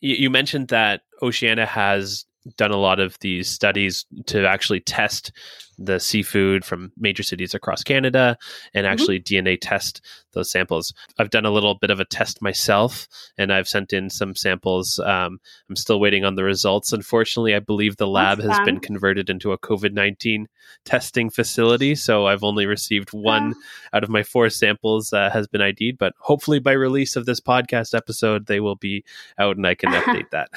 you, 0.00 0.16
you 0.16 0.30
mentioned 0.30 0.68
that 0.68 1.02
Oceana 1.22 1.66
has 1.66 2.26
done 2.56 2.70
a 2.70 2.76
lot 2.76 3.00
of 3.00 3.18
these 3.20 3.48
studies 3.48 4.06
to 4.26 4.46
actually 4.46 4.80
test 4.80 5.32
the 5.80 5.98
seafood 5.98 6.62
from 6.62 6.92
major 6.98 7.22
cities 7.22 7.54
across 7.54 7.82
Canada 7.82 8.36
and 8.74 8.84
mm-hmm. 8.84 8.92
actually 8.92 9.18
mm-hmm. 9.18 9.46
DNA 9.46 9.58
test 9.58 10.04
those 10.32 10.50
samples. 10.50 10.92
I've 11.18 11.30
done 11.30 11.46
a 11.46 11.50
little 11.50 11.74
bit 11.74 11.90
of 11.90 11.98
a 11.98 12.04
test 12.04 12.42
myself 12.42 13.08
and 13.38 13.52
I've 13.52 13.66
sent 13.66 13.92
in 13.92 14.10
some 14.10 14.36
samples. 14.36 14.98
Um, 14.98 15.40
I'm 15.68 15.76
still 15.76 15.98
waiting 15.98 16.24
on 16.24 16.34
the 16.34 16.44
results. 16.44 16.92
Unfortunately, 16.92 17.54
I 17.54 17.60
believe 17.60 17.96
the 17.96 18.06
lab 18.06 18.38
That's 18.38 18.48
has 18.48 18.58
fun. 18.58 18.66
been 18.66 18.80
converted 18.80 19.30
into 19.30 19.52
a 19.52 19.58
COVID 19.58 19.92
19 19.92 20.46
testing 20.84 21.30
facility. 21.30 21.94
So 21.94 22.26
I've 22.26 22.44
only 22.44 22.66
received 22.66 23.10
one 23.10 23.54
out 23.92 24.04
of 24.04 24.10
my 24.10 24.22
four 24.22 24.50
samples 24.50 25.12
uh, 25.12 25.30
has 25.30 25.48
been 25.48 25.62
ID'd, 25.62 25.98
but 25.98 26.12
hopefully 26.18 26.58
by 26.58 26.72
release 26.72 27.16
of 27.16 27.24
this 27.24 27.40
podcast 27.40 27.94
episode, 27.94 28.46
they 28.46 28.60
will 28.60 28.76
be 28.76 29.04
out 29.38 29.56
and 29.56 29.66
I 29.66 29.74
can 29.74 29.90
update 29.92 30.30
that. 30.30 30.50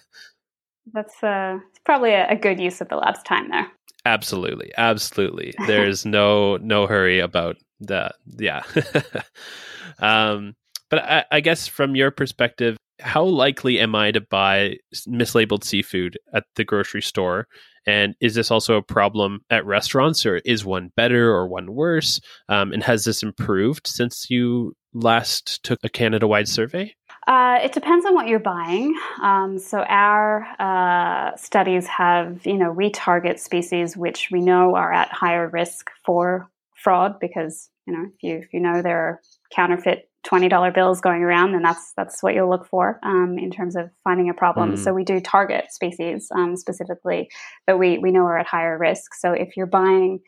That's 0.92 1.22
uh, 1.22 1.58
probably 1.84 2.12
a, 2.12 2.28
a 2.30 2.36
good 2.36 2.60
use 2.60 2.80
of 2.80 2.88
the 2.88 2.96
lab's 2.96 3.22
time 3.22 3.50
there. 3.50 3.70
Absolutely, 4.04 4.72
absolutely. 4.76 5.52
There's 5.66 6.06
no 6.06 6.56
no 6.62 6.86
hurry 6.86 7.18
about 7.18 7.56
the 7.80 8.12
yeah. 8.38 8.62
um, 9.98 10.54
but 10.88 11.00
I, 11.00 11.24
I 11.32 11.40
guess 11.40 11.66
from 11.66 11.96
your 11.96 12.10
perspective, 12.10 12.76
how 13.00 13.24
likely 13.24 13.80
am 13.80 13.94
I 13.94 14.12
to 14.12 14.20
buy 14.20 14.76
mislabeled 15.08 15.64
seafood 15.64 16.18
at 16.32 16.44
the 16.54 16.64
grocery 16.64 17.02
store? 17.02 17.46
And 17.86 18.14
is 18.20 18.34
this 18.34 18.50
also 18.50 18.76
a 18.76 18.82
problem 18.82 19.40
at 19.50 19.66
restaurants, 19.66 20.26
or 20.26 20.36
is 20.44 20.64
one 20.64 20.90
better 20.96 21.30
or 21.30 21.46
one 21.46 21.74
worse? 21.74 22.20
Um, 22.48 22.72
and 22.72 22.82
has 22.82 23.04
this 23.04 23.22
improved 23.22 23.86
since 23.86 24.30
you 24.30 24.74
last 24.92 25.62
took 25.62 25.78
a 25.84 25.88
Canada 25.88 26.26
wide 26.26 26.48
survey? 26.48 26.94
Uh, 27.26 27.58
it 27.62 27.72
depends 27.72 28.06
on 28.06 28.14
what 28.14 28.28
you're 28.28 28.38
buying. 28.38 28.94
Um, 29.20 29.58
so 29.58 29.80
our 29.80 30.46
uh, 30.60 31.36
studies 31.36 31.86
have, 31.88 32.46
you 32.46 32.56
know, 32.56 32.70
we 32.70 32.90
target 32.90 33.40
species 33.40 33.96
which 33.96 34.28
we 34.30 34.40
know 34.40 34.76
are 34.76 34.92
at 34.92 35.08
higher 35.10 35.48
risk 35.48 35.90
for 36.04 36.48
fraud 36.74 37.18
because, 37.18 37.68
you 37.86 37.92
know, 37.92 38.04
if 38.04 38.22
you 38.22 38.36
if 38.36 38.54
you 38.54 38.60
know 38.60 38.80
there 38.80 38.98
are 38.98 39.20
counterfeit 39.54 40.08
twenty 40.22 40.48
dollar 40.48 40.70
bills 40.70 41.00
going 41.00 41.22
around, 41.22 41.52
then 41.52 41.62
that's 41.62 41.92
that's 41.96 42.22
what 42.22 42.34
you'll 42.34 42.50
look 42.50 42.66
for 42.66 43.00
um, 43.02 43.38
in 43.38 43.50
terms 43.50 43.74
of 43.74 43.90
finding 44.04 44.30
a 44.30 44.34
problem. 44.34 44.74
Mm. 44.74 44.78
So 44.78 44.92
we 44.92 45.02
do 45.02 45.20
target 45.20 45.72
species 45.72 46.28
um, 46.32 46.56
specifically 46.56 47.28
that 47.66 47.78
we 47.78 47.98
we 47.98 48.12
know 48.12 48.22
are 48.22 48.38
at 48.38 48.46
higher 48.46 48.78
risk. 48.78 49.14
So 49.14 49.32
if 49.32 49.56
you're 49.56 49.66
buying 49.66 50.20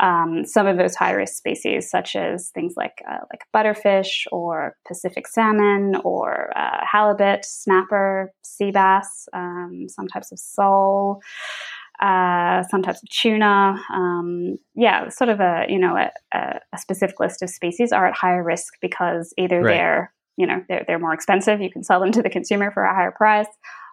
um, 0.00 0.44
some 0.46 0.66
of 0.66 0.78
those 0.78 0.94
high 0.94 1.12
risk 1.12 1.34
species, 1.34 1.90
such 1.90 2.16
as 2.16 2.50
things 2.50 2.74
like 2.76 3.02
uh, 3.08 3.18
like 3.30 3.44
butterfish 3.54 4.26
or 4.32 4.76
Pacific 4.88 5.28
salmon 5.28 5.96
or 6.04 6.50
uh, 6.56 6.78
halibut, 6.90 7.44
snapper, 7.44 8.32
sea 8.42 8.70
bass, 8.70 9.28
um, 9.34 9.86
some 9.88 10.08
types 10.08 10.32
of 10.32 10.38
sole. 10.38 11.20
Uh, 12.02 12.62
some 12.70 12.80
types 12.80 13.02
of 13.02 13.08
tuna, 13.10 13.78
um, 13.92 14.56
yeah, 14.74 15.10
sort 15.10 15.28
of 15.28 15.38
a 15.38 15.66
you 15.68 15.78
know 15.78 15.98
a, 15.98 16.10
a, 16.72 16.78
specific 16.78 17.20
list 17.20 17.42
of 17.42 17.50
species 17.50 17.92
are 17.92 18.06
at 18.06 18.16
higher 18.16 18.42
risk 18.42 18.72
because 18.80 19.34
either 19.36 19.60
right. 19.60 19.74
they're 19.74 20.14
you 20.38 20.46
know 20.46 20.64
they're, 20.66 20.82
they're 20.86 20.98
more 20.98 21.12
expensive, 21.12 21.60
you 21.60 21.70
can 21.70 21.84
sell 21.84 22.00
them 22.00 22.10
to 22.12 22.22
the 22.22 22.30
consumer 22.30 22.70
for 22.70 22.84
a 22.84 22.94
higher 22.94 23.12
price, 23.14 23.48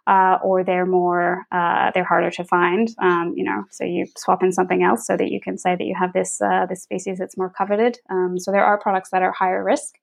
uh, 0.07 0.37
or 0.41 0.63
they're 0.63 0.85
more 0.85 1.45
uh, 1.51 1.91
they're 1.93 2.05
harder 2.05 2.31
to 2.31 2.43
find. 2.45 2.89
Um, 2.99 3.33
you 3.35 3.43
know, 3.43 3.65
so 3.69 3.83
you 3.83 4.05
swap 4.17 4.41
in 4.41 4.51
something 4.51 4.81
else 4.81 5.05
so 5.05 5.17
that 5.17 5.29
you 5.29 5.41
can 5.41 5.57
say 5.57 5.75
that 5.75 5.83
you 5.83 5.95
have 5.99 6.13
this 6.13 6.41
uh, 6.41 6.65
this 6.67 6.81
species 6.81 7.19
that's 7.19 7.37
more 7.37 7.49
coveted. 7.49 7.99
Um, 8.09 8.39
so 8.39 8.51
there 8.51 8.63
are 8.63 8.79
products 8.79 9.09
that 9.11 9.21
are 9.21 9.33
higher 9.33 9.63
risk. 9.63 9.95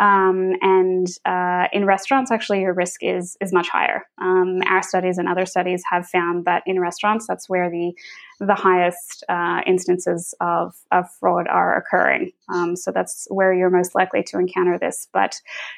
Um, 0.00 0.52
and 0.60 1.08
uh, 1.24 1.66
in 1.72 1.84
restaurants, 1.84 2.30
actually, 2.30 2.60
your 2.60 2.72
risk 2.72 3.02
is 3.02 3.36
is 3.40 3.52
much 3.52 3.68
higher. 3.68 4.04
Um, 4.20 4.60
our 4.68 4.82
studies 4.82 5.18
and 5.18 5.28
other 5.28 5.44
studies 5.44 5.82
have 5.90 6.06
found 6.06 6.44
that 6.44 6.62
in 6.66 6.78
restaurants, 6.78 7.26
that's 7.26 7.48
where 7.48 7.68
the 7.68 7.92
the 8.38 8.54
highest 8.54 9.24
uh, 9.28 9.62
instances 9.66 10.34
of, 10.40 10.76
of 10.92 11.06
fraud 11.18 11.48
are 11.48 11.76
occurring. 11.76 12.30
Um, 12.48 12.76
so 12.76 12.92
that's 12.92 13.26
where 13.30 13.52
you're 13.52 13.70
most 13.70 13.96
likely 13.96 14.22
to 14.24 14.38
encounter 14.38 14.78
this. 14.78 15.08
But 15.12 15.34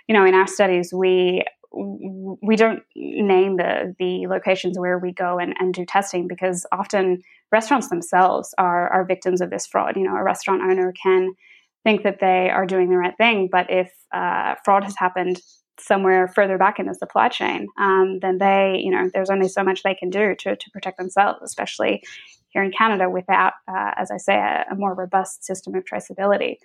you 0.07 0.15
know, 0.15 0.27
in 0.27 0.35
our 0.35 0.47
studies, 0.47 0.93
we 0.93 1.45
we 1.73 2.57
don't 2.57 2.83
name 2.97 3.57
the 3.57 3.95
the 3.99 4.27
locations 4.27 4.79
where 4.79 4.99
we 4.99 5.13
go 5.13 5.39
and, 5.39 5.55
and 5.59 5.73
do 5.73 5.85
testing 5.85 6.27
because 6.27 6.67
often 6.73 7.23
restaurants 7.53 7.89
themselves 7.89 8.55
are 8.59 8.89
are 8.89 9.05
victims 9.05 9.41
of 9.41 9.51
this 9.51 9.67
fraud. 9.67 9.97
You 9.97 10.05
know, 10.05 10.17
a 10.17 10.23
restaurant 10.23 10.63
owner 10.63 10.93
can 10.93 11.35
think 11.85 12.03
that 12.03 12.21
they 12.21 12.51
are 12.51 12.67
doing 12.67 12.91
the 12.91 12.97
right 12.97 13.17
thing. 13.17 13.49
But 13.51 13.71
if 13.71 13.93
uh, 14.13 14.57
fraud 14.65 14.85
has 14.85 14.97
happened 14.97 15.41
somewhere 15.79 16.29
further 16.29 16.59
back 16.59 16.79
in 16.79 16.87
the 16.87 16.95
supply 16.95 17.29
chain, 17.29 17.67
um, 17.79 18.19
then 18.21 18.39
they, 18.39 18.81
you 18.83 18.91
know, 18.91 19.11
there's 19.13 19.31
only 19.31 19.49
so 19.49 19.65
much 19.65 19.83
they 19.83 19.95
can 19.95 20.11
do 20.11 20.35
to, 20.35 20.57
to 20.57 20.71
protect 20.71 20.99
themselves, 20.99 21.41
especially 21.43 22.03
here 22.51 22.63
in 22.63 22.73
Canada 22.73 23.09
without, 23.09 23.55
uh, 23.69 23.93
as 23.97 24.11
I 24.11 24.19
say, 24.19 24.35
a, 24.35 24.67
a, 24.71 24.75
more 24.75 24.95
robust 24.95 25.45
system 25.45 25.75
of 25.75 25.85
traceability. 25.85 26.57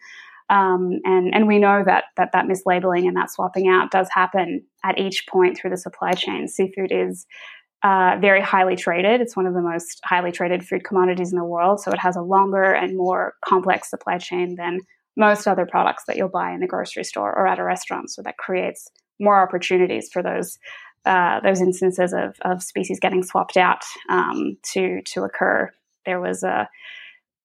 Um, 0.49 0.99
and 1.03 1.33
and 1.33 1.47
we 1.47 1.57
know 1.57 1.83
that 1.85 2.05
that 2.17 2.31
that 2.33 2.45
mislabeling 2.45 3.07
and 3.07 3.15
that 3.17 3.31
swapping 3.31 3.67
out 3.67 3.91
does 3.91 4.07
happen 4.11 4.63
at 4.83 4.99
each 4.99 5.25
point 5.27 5.57
through 5.57 5.71
the 5.71 5.77
supply 5.77 6.11
chain. 6.11 6.47
Seafood 6.47 6.91
is 6.91 7.25
uh, 7.83 8.17
very 8.19 8.41
highly 8.41 8.75
traded. 8.75 9.21
It's 9.21 9.35
one 9.35 9.47
of 9.47 9.53
the 9.53 9.61
most 9.61 9.99
highly 10.03 10.31
traded 10.31 10.65
food 10.65 10.83
commodities 10.83 11.31
in 11.31 11.37
the 11.37 11.45
world, 11.45 11.79
so 11.79 11.91
it 11.91 11.99
has 11.99 12.15
a 12.15 12.21
longer 12.21 12.63
and 12.63 12.95
more 12.95 13.33
complex 13.43 13.89
supply 13.89 14.17
chain 14.17 14.55
than 14.55 14.79
most 15.17 15.47
other 15.47 15.65
products 15.65 16.03
that 16.07 16.17
you'll 16.17 16.29
buy 16.29 16.51
in 16.51 16.59
the 16.59 16.67
grocery 16.67 17.03
store 17.03 17.33
or 17.35 17.47
at 17.47 17.59
a 17.59 17.63
restaurant. 17.63 18.11
So 18.11 18.21
that 18.21 18.37
creates 18.37 18.89
more 19.19 19.41
opportunities 19.41 20.09
for 20.11 20.21
those 20.21 20.57
uh, 21.05 21.39
those 21.41 21.61
instances 21.61 22.13
of, 22.13 22.35
of 22.41 22.63
species 22.63 22.99
getting 22.99 23.23
swapped 23.23 23.57
out 23.57 23.83
um, 24.09 24.57
to 24.73 25.01
to 25.03 25.23
occur. 25.23 25.71
There 26.05 26.19
was 26.19 26.43
a 26.43 26.67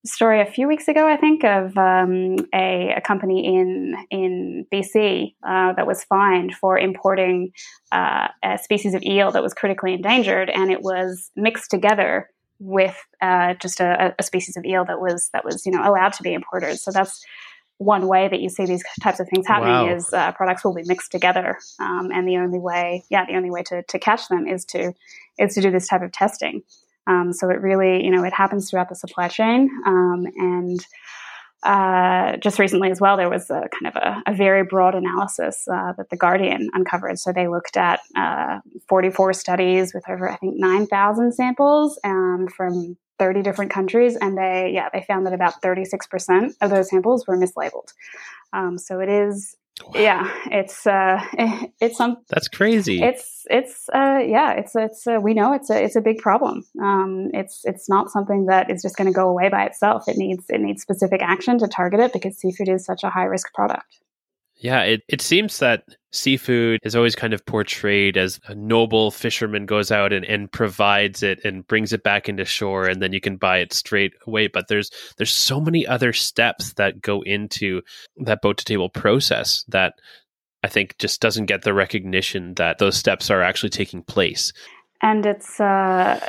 story 0.05 0.41
a 0.41 0.47
few 0.47 0.67
weeks 0.67 0.89
ago, 0.89 1.07
I 1.07 1.17
think, 1.17 1.45
of 1.45 1.77
um, 1.77 2.37
a, 2.55 2.95
a, 2.97 3.01
company 3.01 3.47
in 3.47 3.95
in 4.11 4.67
BC 4.73 5.35
uh, 5.47 5.73
that 5.75 5.87
was 5.87 6.05
fined 6.05 6.55
for 6.55 6.79
importing 6.79 7.53
uh, 7.93 8.29
a 8.43 8.59
species 8.59 8.95
of 8.95 9.03
eel 9.03 9.31
that 9.33 9.43
was 9.43 9.55
critically 9.55 9.95
endangered, 9.95 10.49
and 10.51 10.71
it 10.71 10.83
was 10.83 11.31
mixed 11.37 11.71
together 11.71 12.31
with 12.59 12.97
uh, 13.23 13.55
just 13.55 13.81
a, 13.81 14.15
a, 14.19 14.23
species 14.23 14.57
of 14.57 14.65
eel 14.65 14.85
that 14.85 15.01
was 15.01 15.29
that 15.33 15.45
was 15.45 15.65
you 15.67 15.73
know 15.73 15.83
allowed 15.83 16.13
to 16.15 16.23
be 16.23 16.33
imported. 16.33 16.79
So 16.79 16.91
that's 16.91 17.23
one 17.79 18.09
way 18.09 18.29
that 18.29 18.41
you 18.41 18.51
see 18.51 18.67
these 18.67 18.85
types 19.03 19.21
of 19.21 19.29
things 19.29 19.47
happening 19.47 19.89
wow. 19.89 19.95
is 19.95 20.13
uh, 20.13 20.33
products 20.33 20.65
will 20.65 20.75
be 20.75 20.83
mixed 20.85 21.11
together, 21.13 21.59
um, 21.79 22.11
and 22.13 22.27
the 22.27 22.37
only 22.37 22.59
way, 22.59 23.05
yeah, 23.11 23.25
the 23.27 23.37
only 23.37 23.51
way 23.51 23.63
to, 23.65 23.83
to 23.83 23.99
catch 23.99 24.29
them 24.29 24.47
is 24.47 24.65
to 24.67 24.93
is 25.39 25.55
to 25.55 25.61
do 25.61 25.71
this 25.71 25.89
type 25.89 26.03
of 26.03 26.13
testing. 26.13 26.63
Um, 27.11 27.33
so 27.33 27.51
it 27.51 27.61
really, 27.61 28.05
you 28.05 28.11
know, 28.11 28.23
it 28.23 28.33
happens 28.33 28.71
throughout 28.71 28.89
the 28.89 28.95
supply 28.95 29.27
chain, 29.29 29.69
um, 29.85 30.27
and 30.37 30.87
uh, 31.63 32.37
just 32.39 32.59
recently 32.59 32.91
as 32.91 33.01
well, 33.01 33.17
there 33.17 33.29
was 33.29 33.51
a 33.51 33.69
kind 33.69 33.95
of 33.95 33.97
a, 33.97 34.23
a 34.27 34.35
very 34.35 34.65
broad 34.65 34.95
analysis 34.95 35.67
uh, 35.71 35.93
that 35.97 36.09
the 36.09 36.17
Guardian 36.17 36.71
uncovered. 36.73 37.19
So 37.19 37.33
they 37.33 37.49
looked 37.49 37.77
at 37.77 38.01
uh, 38.17 38.61
44 38.89 39.33
studies 39.35 39.93
with 39.93 40.09
over, 40.09 40.31
I 40.31 40.37
think, 40.37 40.55
9,000 40.57 41.33
samples 41.33 41.99
um, 42.05 42.47
from 42.57 42.97
30 43.19 43.43
different 43.43 43.71
countries, 43.71 44.17
and 44.17 44.39
they 44.39 44.71
yeah 44.75 44.89
they 44.95 45.03
found 45.03 45.27
that 45.27 45.35
about 45.35 45.61
36% 45.61 46.55
of 46.63 46.71
those 46.71 46.89
samples 46.89 47.27
were 47.27 47.37
mislabeled. 47.37 47.93
Um, 48.53 48.79
so 48.79 49.01
it 49.01 49.09
is 49.11 49.57
wow. 49.85 49.93
yeah 49.95 50.31
it's 50.47 50.87
uh 50.87 51.21
it's 51.81 51.97
some 51.97 52.17
that's 52.29 52.49
crazy. 52.49 53.03
it's 53.03 53.47
it's 53.51 53.89
uh 53.95 54.19
yeah 54.25 54.53
it's 54.53 54.77
it's 54.77 55.07
uh, 55.07 55.19
we 55.23 55.35
know 55.35 55.53
it's 55.53 55.71
a 55.71 55.83
it's 55.83 55.97
a 55.97 56.01
big 56.01 56.19
problem. 56.19 56.65
Um 56.83 57.31
it's 57.35 57.63
it's 57.65 57.89
not 57.89 58.11
something 58.11 58.47
that 58.47 58.71
is 58.71 58.83
just 58.83 58.97
going 58.97 59.09
to 59.09 59.15
go 59.15 59.29
away 59.29 59.49
by 59.49 59.65
itself. 59.65 60.09
It 60.09 60.17
needs 60.17 60.45
it 60.49 60.61
needs 60.61 60.83
specific 60.83 61.23
action 61.23 61.59
to 61.59 61.69
target 61.69 62.01
it 62.01 62.13
because 62.13 62.37
seafood 62.37 62.69
is 62.69 62.85
such 62.85 63.05
a 63.05 63.11
high 63.11 63.25
risk 63.25 63.53
product 63.55 64.01
yeah, 64.61 64.83
it, 64.83 65.03
it 65.09 65.23
seems 65.23 65.59
that 65.59 65.85
seafood 66.13 66.81
is 66.83 66.95
always 66.95 67.15
kind 67.15 67.33
of 67.33 67.45
portrayed 67.47 68.19
as 68.19 68.39
a 68.47 68.55
noble 68.55 69.11
fisherman 69.11 69.65
goes 69.65 69.91
out 69.91 70.13
and, 70.13 70.25
and 70.27 70.53
provides 70.53 71.23
it 71.23 71.43
and 71.45 71.67
brings 71.67 71.93
it 71.95 72.03
back 72.03 72.29
into 72.29 72.45
shore 72.45 72.87
and 72.87 73.01
then 73.01 73.13
you 73.13 73.21
can 73.21 73.37
buy 73.37 73.59
it 73.59 73.73
straight 73.73 74.13
away. 74.27 74.49
But 74.49 74.69
there's 74.69 74.91
there's 75.17 75.33
so 75.33 75.61
many 75.61 75.87
other 75.87 76.13
steps 76.13 76.75
that 76.75 77.01
go 77.01 77.23
into 77.23 77.81
that 78.19 78.43
boat 78.43 78.59
to 78.59 78.65
table 78.65 78.91
process 78.91 79.65
that 79.69 79.95
I 80.63 80.69
think 80.69 80.99
just 80.99 81.23
doesn't 81.23 81.47
get 81.47 81.63
the 81.63 81.73
recognition 81.73 82.55
that 82.55 82.79
those 82.79 82.97
steps 82.97 83.31
are 83.31 83.43
actually 83.43 83.71
taking 83.71 84.03
place. 84.03 84.53
And 85.03 85.25
it's, 85.25 85.59
uh, 85.59 86.21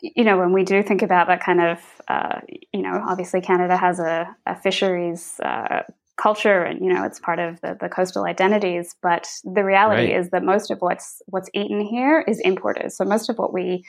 you 0.00 0.22
know, 0.22 0.38
when 0.38 0.52
we 0.52 0.62
do 0.62 0.84
think 0.84 1.02
about 1.02 1.26
that 1.26 1.42
kind 1.42 1.60
of, 1.60 1.80
uh, 2.06 2.40
you 2.72 2.82
know, 2.82 3.02
obviously 3.08 3.40
Canada 3.40 3.76
has 3.76 3.98
a, 3.98 4.28
a 4.46 4.54
fisheries 4.54 5.40
uh, 5.40 5.82
culture 6.20 6.62
and 6.62 6.84
you 6.84 6.92
know 6.92 7.04
it's 7.04 7.18
part 7.18 7.38
of 7.38 7.60
the, 7.62 7.76
the 7.80 7.88
coastal 7.88 8.24
identities 8.24 8.94
but 9.02 9.26
the 9.44 9.64
reality 9.64 10.12
right. 10.12 10.20
is 10.20 10.30
that 10.30 10.42
most 10.42 10.70
of 10.70 10.78
what's 10.80 11.22
what's 11.26 11.48
eaten 11.54 11.80
here 11.80 12.24
is 12.26 12.40
imported. 12.40 12.92
So 12.92 13.04
most 13.04 13.30
of 13.30 13.38
what 13.38 13.52
we 13.52 13.84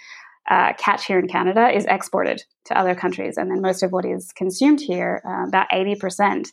uh, 0.50 0.74
catch 0.74 1.06
here 1.06 1.20
in 1.20 1.28
canada 1.28 1.70
is 1.70 1.86
exported 1.88 2.42
to 2.66 2.78
other 2.78 2.96
countries 2.96 3.38
and 3.38 3.52
then 3.52 3.62
most 3.62 3.84
of 3.84 3.92
what 3.92 4.06
is 4.06 4.32
consumed 4.36 4.82
here 4.82 5.22
uh, 5.26 5.48
about 5.48 5.70
80% 5.70 6.48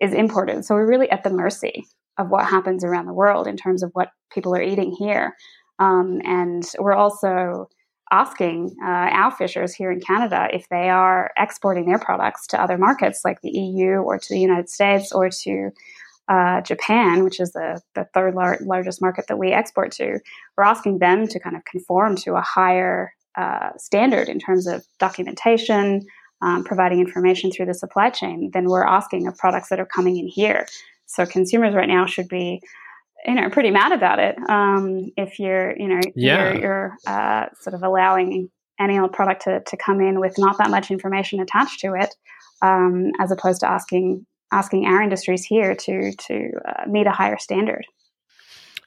is 0.00 0.12
imported. 0.12 0.64
So 0.64 0.74
we're 0.74 0.88
really 0.88 1.10
at 1.10 1.24
the 1.24 1.30
mercy 1.30 1.86
of 2.18 2.30
what 2.30 2.46
happens 2.46 2.84
around 2.84 3.06
the 3.06 3.12
world 3.12 3.46
in 3.46 3.56
terms 3.56 3.82
of 3.82 3.90
what 3.92 4.10
people 4.32 4.54
are 4.54 4.62
eating 4.62 4.94
here. 4.98 5.34
Um, 5.78 6.20
and 6.24 6.64
we're 6.78 6.94
also 6.94 7.68
asking 8.10 8.76
uh, 8.82 8.86
our 8.86 9.30
fishers 9.30 9.74
here 9.74 9.90
in 9.90 10.00
Canada 10.00 10.48
if 10.52 10.68
they 10.68 10.90
are 10.90 11.30
exporting 11.38 11.86
their 11.86 11.98
products 11.98 12.46
to 12.48 12.60
other 12.60 12.78
markets 12.78 13.22
like 13.24 13.40
the 13.40 13.50
EU 13.50 13.96
or 13.96 14.18
to 14.18 14.28
the 14.28 14.40
United 14.40 14.68
States 14.68 15.12
or 15.12 15.30
to 15.30 15.70
uh, 16.28 16.60
Japan, 16.62 17.24
which 17.24 17.40
is 17.40 17.52
the, 17.52 17.80
the 17.94 18.06
third 18.14 18.34
lar- 18.34 18.58
largest 18.62 19.00
market 19.02 19.26
that 19.28 19.38
we 19.38 19.52
export 19.52 19.92
to. 19.92 20.18
We're 20.56 20.64
asking 20.64 20.98
them 20.98 21.28
to 21.28 21.40
kind 21.40 21.56
of 21.56 21.64
conform 21.64 22.16
to 22.16 22.34
a 22.34 22.40
higher 22.40 23.12
uh, 23.36 23.70
standard 23.76 24.28
in 24.28 24.38
terms 24.38 24.66
of 24.66 24.84
documentation, 24.98 26.06
um, 26.40 26.64
providing 26.64 27.00
information 27.00 27.50
through 27.50 27.66
the 27.66 27.74
supply 27.74 28.10
chain 28.10 28.50
than 28.52 28.68
we're 28.68 28.86
asking 28.86 29.26
of 29.26 29.36
products 29.36 29.68
that 29.68 29.80
are 29.80 29.86
coming 29.86 30.16
in 30.16 30.28
here. 30.28 30.66
So 31.06 31.26
consumers 31.26 31.74
right 31.74 31.88
now 31.88 32.06
should 32.06 32.28
be 32.28 32.62
you 33.26 33.34
know 33.34 33.48
pretty 33.50 33.70
mad 33.70 33.92
about 33.92 34.18
it 34.18 34.36
um, 34.48 35.10
if 35.16 35.38
you're 35.38 35.76
you 35.76 35.88
know 35.88 36.00
yeah. 36.14 36.52
you're, 36.52 36.60
you're 36.60 36.96
uh, 37.06 37.46
sort 37.60 37.74
of 37.74 37.82
allowing 37.82 38.50
any 38.80 38.98
old 38.98 39.12
product 39.12 39.42
to, 39.42 39.62
to 39.66 39.76
come 39.76 40.00
in 40.00 40.18
with 40.18 40.34
not 40.36 40.58
that 40.58 40.70
much 40.70 40.90
information 40.90 41.40
attached 41.40 41.80
to 41.80 41.94
it 41.94 42.14
um, 42.62 43.10
as 43.20 43.30
opposed 43.30 43.60
to 43.60 43.68
asking 43.68 44.26
asking 44.52 44.86
our 44.86 45.02
industries 45.02 45.44
here 45.44 45.74
to 45.74 46.12
to 46.16 46.50
uh, 46.66 46.84
meet 46.88 47.06
a 47.06 47.12
higher 47.12 47.38
standard 47.38 47.84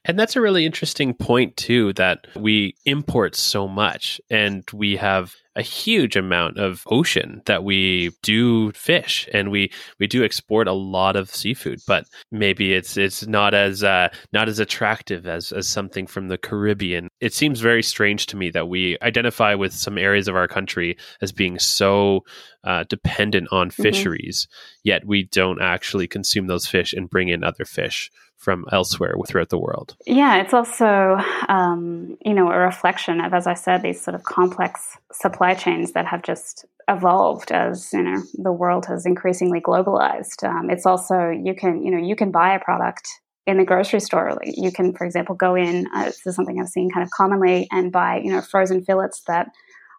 and 0.07 0.17
that's 0.17 0.35
a 0.35 0.41
really 0.41 0.65
interesting 0.65 1.13
point, 1.13 1.57
too, 1.57 1.93
that 1.93 2.25
we 2.35 2.75
import 2.85 3.35
so 3.35 3.67
much 3.67 4.21
and 4.29 4.63
we 4.73 4.95
have 4.95 5.35
a 5.57 5.61
huge 5.61 6.15
amount 6.15 6.57
of 6.57 6.83
ocean 6.87 7.41
that 7.45 7.63
we 7.63 8.11
do 8.21 8.71
fish 8.73 9.27
and 9.33 9.49
we, 9.49 9.71
we 9.99 10.05
do 10.05 10.23
export 10.23 10.67
a 10.67 10.73
lot 10.73 11.15
of 11.15 11.33
seafood, 11.33 11.79
but 11.87 12.05
maybe 12.31 12.73
it's 12.73 12.95
it's 12.95 13.25
not 13.25 13.55
as 13.55 13.83
uh, 13.83 14.07
not 14.31 14.47
as 14.47 14.59
attractive 14.59 15.25
as, 15.27 15.51
as 15.51 15.67
something 15.67 16.05
from 16.05 16.27
the 16.27 16.37
Caribbean. 16.37 17.09
It 17.19 17.33
seems 17.33 17.59
very 17.59 17.81
strange 17.81 18.27
to 18.27 18.37
me 18.37 18.51
that 18.51 18.69
we 18.69 18.97
identify 19.01 19.55
with 19.55 19.73
some 19.73 19.97
areas 19.97 20.27
of 20.27 20.35
our 20.35 20.47
country 20.47 20.95
as 21.21 21.31
being 21.31 21.57
so 21.57 22.21
uh, 22.63 22.83
dependent 22.87 23.47
on 23.51 23.69
mm-hmm. 23.69 23.81
fisheries, 23.81 24.45
mm-hmm. 24.45 24.81
yet 24.83 25.07
we 25.07 25.23
don't 25.23 25.61
actually 25.61 26.07
consume 26.07 26.47
those 26.47 26.67
fish 26.67 26.93
and 26.93 27.09
bring 27.09 27.29
in 27.29 27.43
other 27.43 27.65
fish 27.65 28.11
from 28.37 28.65
elsewhere 28.71 29.15
throughout 29.27 29.49
the 29.49 29.59
world. 29.59 29.95
Yeah, 30.05 30.37
it's 30.37 30.53
also, 30.53 31.17
um, 31.49 32.17
you 32.23 32.33
know, 32.33 32.51
a 32.51 32.57
reflection 32.57 33.19
of, 33.19 33.33
as 33.33 33.47
I 33.47 33.55
said, 33.55 33.81
these 33.81 33.99
sort 33.99 34.15
of 34.15 34.23
complex 34.23 34.97
supply 35.11 35.53
chains 35.53 35.93
that 35.93 36.05
have 36.05 36.21
just 36.21 36.65
evolved 36.89 37.51
as 37.51 37.91
you 37.91 38.01
know 38.01 38.23
the 38.35 38.51
world 38.51 38.85
has 38.85 39.05
increasingly 39.05 39.59
globalized. 39.59 40.47
Um, 40.47 40.69
it's 40.69 40.85
also 40.85 41.29
you 41.29 41.53
can 41.53 41.83
you 41.83 41.91
know 41.91 41.97
you 41.97 42.15
can 42.15 42.31
buy 42.31 42.55
a 42.55 42.59
product 42.59 43.07
in 43.45 43.57
the 43.57 43.65
grocery 43.65 43.99
store. 43.99 44.33
Like 44.33 44.55
you 44.57 44.71
can, 44.71 44.93
for 44.93 45.05
example, 45.05 45.35
go 45.35 45.55
in. 45.55 45.87
Uh, 45.95 46.05
this 46.05 46.25
is 46.25 46.35
something 46.35 46.59
I've 46.59 46.67
seen 46.67 46.89
kind 46.89 47.03
of 47.03 47.09
commonly, 47.11 47.67
and 47.71 47.91
buy 47.91 48.21
you 48.23 48.31
know 48.31 48.41
frozen 48.41 48.83
fillets 48.83 49.21
that 49.27 49.49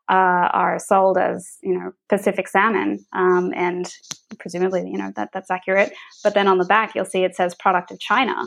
uh, 0.08 0.48
are 0.52 0.78
sold 0.78 1.18
as 1.18 1.58
you 1.62 1.74
know 1.74 1.92
Pacific 2.08 2.48
salmon, 2.48 3.04
um, 3.12 3.52
and 3.54 3.92
presumably 4.38 4.88
you 4.88 4.98
know 4.98 5.12
that 5.16 5.30
that's 5.32 5.50
accurate. 5.50 5.92
But 6.22 6.34
then 6.34 6.48
on 6.48 6.58
the 6.58 6.64
back, 6.64 6.94
you'll 6.94 7.04
see 7.04 7.24
it 7.24 7.36
says 7.36 7.54
product 7.54 7.90
of 7.90 8.00
China, 8.00 8.46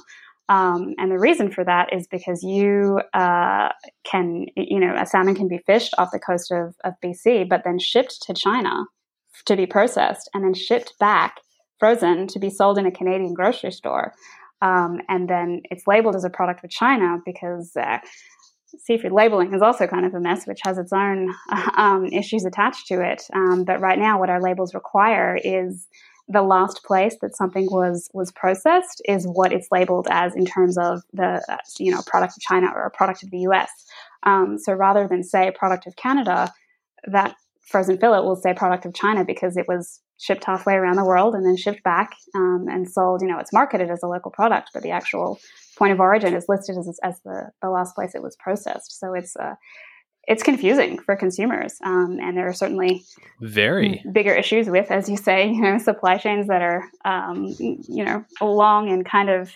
um, 0.50 0.96
and 0.98 1.12
the 1.12 1.20
reason 1.20 1.52
for 1.52 1.64
that 1.64 1.94
is 1.94 2.08
because 2.08 2.44
you 2.44 3.02
uh, 3.14 3.70
can 4.04 4.48
you 4.56 4.80
know 4.80 4.96
a 4.96 5.06
salmon 5.06 5.36
can 5.36 5.48
be 5.48 5.60
fished 5.60 5.94
off 5.98 6.12
the 6.12 6.20
coast 6.20 6.52
of, 6.52 6.76
of 6.84 6.94
BC, 7.04 7.48
but 7.48 7.64
then 7.64 7.80
shipped 7.80 8.22
to 8.24 8.34
China 8.34 8.86
to 9.46 9.56
be 9.56 9.66
processed, 9.66 10.30
and 10.34 10.44
then 10.44 10.54
shipped 10.54 10.94
back 11.00 11.40
frozen 11.80 12.28
to 12.28 12.40
be 12.40 12.50
sold 12.50 12.78
in 12.78 12.86
a 12.86 12.92
Canadian 12.92 13.34
grocery 13.34 13.72
store. 13.72 14.14
Um, 14.62 15.02
and 15.10 15.28
then 15.28 15.62
it's 15.72 15.88
labeled 15.88 16.16
as 16.16 16.24
a 16.24 16.30
product 16.30 16.64
of 16.64 16.70
China 16.70 17.18
because 17.26 17.76
uh, 17.76 17.98
seafood 18.80 19.12
labeling 19.12 19.54
is 19.54 19.62
also 19.62 19.88
kind 19.88 20.06
of 20.06 20.14
a 20.14 20.20
mess, 20.20 20.46
which 20.46 20.60
has 20.64 20.78
its 20.78 20.94
own 20.94 21.34
um, 21.78 22.06
issues 22.08 22.46
attached 22.46 22.88
to 22.88 23.02
it. 23.02 23.24
Um, 23.34 23.64
but 23.64 23.80
right 23.80 24.00
now, 24.00 24.20
what 24.20 24.30
our 24.30 24.42
labels 24.42 24.74
require 24.74 25.38
is 25.44 25.88
the 26.28 26.42
last 26.42 26.84
place 26.84 27.18
that 27.22 27.36
something 27.36 27.68
was 27.70 28.10
was 28.14 28.32
processed 28.32 29.02
is 29.06 29.26
what 29.26 29.52
it's 29.52 29.68
labeled 29.72 30.08
as 30.10 30.36
in 30.36 30.46
terms 30.46 30.78
of 30.78 31.02
the 31.14 31.44
uh, 31.50 31.58
you 31.80 31.92
know 31.92 32.02
product 32.06 32.38
of 32.38 32.42
China 32.42 32.68
or 32.74 32.84
a 32.84 32.92
product 32.92 33.24
of 33.24 33.32
the 33.32 33.40
U.S. 33.40 33.70
Um, 34.24 34.58
so 34.58 34.74
rather 34.74 35.08
than 35.08 35.24
say 35.24 35.52
product 35.52 35.88
of 35.88 35.96
Canada, 35.96 36.54
that 37.06 37.36
frozen 37.62 37.98
fillet 37.98 38.20
will 38.20 38.36
say 38.36 38.54
product 38.54 38.86
of 38.86 38.94
China 38.94 39.26
because 39.26 39.58
it 39.58 39.68
was 39.68 40.00
shipped 40.18 40.44
halfway 40.44 40.76
around 40.76 40.98
the 40.98 41.06
world 41.06 41.34
and 41.34 41.46
then 41.46 41.58
shipped 41.58 41.84
back 41.84 42.14
um, 42.36 42.68
and 42.70 42.90
sold. 42.90 43.22
You 43.22 43.28
know, 43.28 43.40
it's 43.40 43.54
marketed 43.54 43.90
as 43.90 44.04
a 44.04 44.08
local 44.08 44.30
product, 44.30 44.70
but 44.74 44.84
the 44.84 44.92
actual 44.92 45.40
point 45.82 45.94
of 45.94 46.00
origin 46.00 46.36
is 46.36 46.46
listed 46.48 46.78
as, 46.78 47.00
as 47.02 47.20
the, 47.26 47.50
the 47.64 47.70
last 47.72 47.96
place 47.96 48.14
it 48.14 48.22
was 48.22 48.36
processed. 48.36 49.00
So 49.00 49.16
it's 49.16 49.36
uh, 49.36 49.56
it's 50.28 50.44
confusing 50.44 51.00
for 51.00 51.16
consumers, 51.16 51.80
um, 51.84 52.20
and 52.22 52.38
there 52.38 52.48
are 52.48 52.54
certainly 52.54 53.04
very 53.40 54.04
bigger 54.12 54.36
issues 54.36 54.70
with, 54.70 54.92
as 54.92 55.10
you 55.10 55.18
say, 55.18 55.48
you 55.52 55.60
know, 55.60 55.80
supply 55.80 56.18
chains 56.18 56.48
that 56.50 56.62
are 56.62 56.84
um, 57.04 57.56
you 57.58 58.06
know 58.06 58.24
long 58.42 58.90
and 58.90 59.04
kind 59.04 59.32
of 59.32 59.52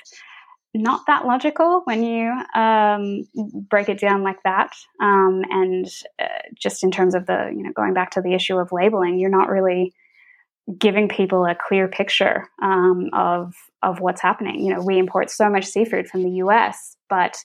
not 0.73 1.01
that 1.05 1.27
logical 1.27 1.83
when 1.85 2.03
you 2.03 2.33
um, 2.55 3.27
break 3.69 3.87
it 3.87 3.99
down 3.99 4.23
like 4.23 4.41
that. 4.43 4.71
Um, 4.99 5.43
and 5.51 5.85
uh, 6.19 6.25
just 6.55 6.83
in 6.83 6.89
terms 6.89 7.13
of 7.13 7.27
the, 7.27 7.53
you 7.55 7.63
know, 7.63 7.71
going 7.73 7.93
back 7.93 8.11
to 8.11 8.21
the 8.21 8.33
issue 8.33 8.57
of 8.57 8.73
labeling, 8.73 9.17
you're 9.17 9.29
not 9.29 9.47
really 9.47 9.93
giving 10.77 11.07
people 11.07 11.45
a 11.45 11.55
clear 11.55 11.87
picture 11.87 12.49
um, 12.61 13.09
of 13.13 13.53
of 13.83 13.99
what's 13.99 14.21
happening. 14.21 14.63
You 14.63 14.73
know, 14.73 14.81
we 14.81 14.97
import 14.97 15.29
so 15.29 15.49
much 15.49 15.65
seafood 15.65 16.07
from 16.07 16.23
the 16.23 16.31
U.S., 16.31 16.97
but 17.09 17.37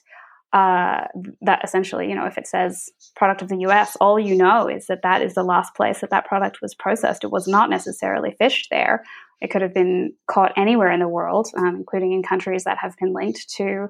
uh, 0.53 1.05
that 1.41 1.61
essentially, 1.63 2.09
you 2.09 2.15
know, 2.15 2.25
if 2.25 2.37
it 2.37 2.47
says 2.47 2.89
product 3.15 3.41
of 3.41 3.47
the 3.47 3.59
U.S., 3.59 3.95
all 4.01 4.19
you 4.19 4.35
know 4.35 4.67
is 4.67 4.87
that 4.87 5.03
that 5.03 5.21
is 5.21 5.33
the 5.33 5.43
last 5.43 5.75
place 5.75 6.01
that 6.01 6.09
that 6.09 6.25
product 6.25 6.61
was 6.61 6.75
processed. 6.75 7.23
It 7.23 7.31
was 7.31 7.47
not 7.47 7.69
necessarily 7.69 8.35
fished 8.37 8.67
there. 8.69 9.03
It 9.39 9.49
could 9.49 9.61
have 9.61 9.73
been 9.73 10.13
caught 10.29 10.51
anywhere 10.57 10.91
in 10.91 10.99
the 10.99 11.07
world, 11.07 11.47
um, 11.57 11.75
including 11.77 12.11
in 12.11 12.21
countries 12.21 12.65
that 12.65 12.77
have 12.79 12.95
been 12.97 13.13
linked 13.13 13.49
to 13.57 13.87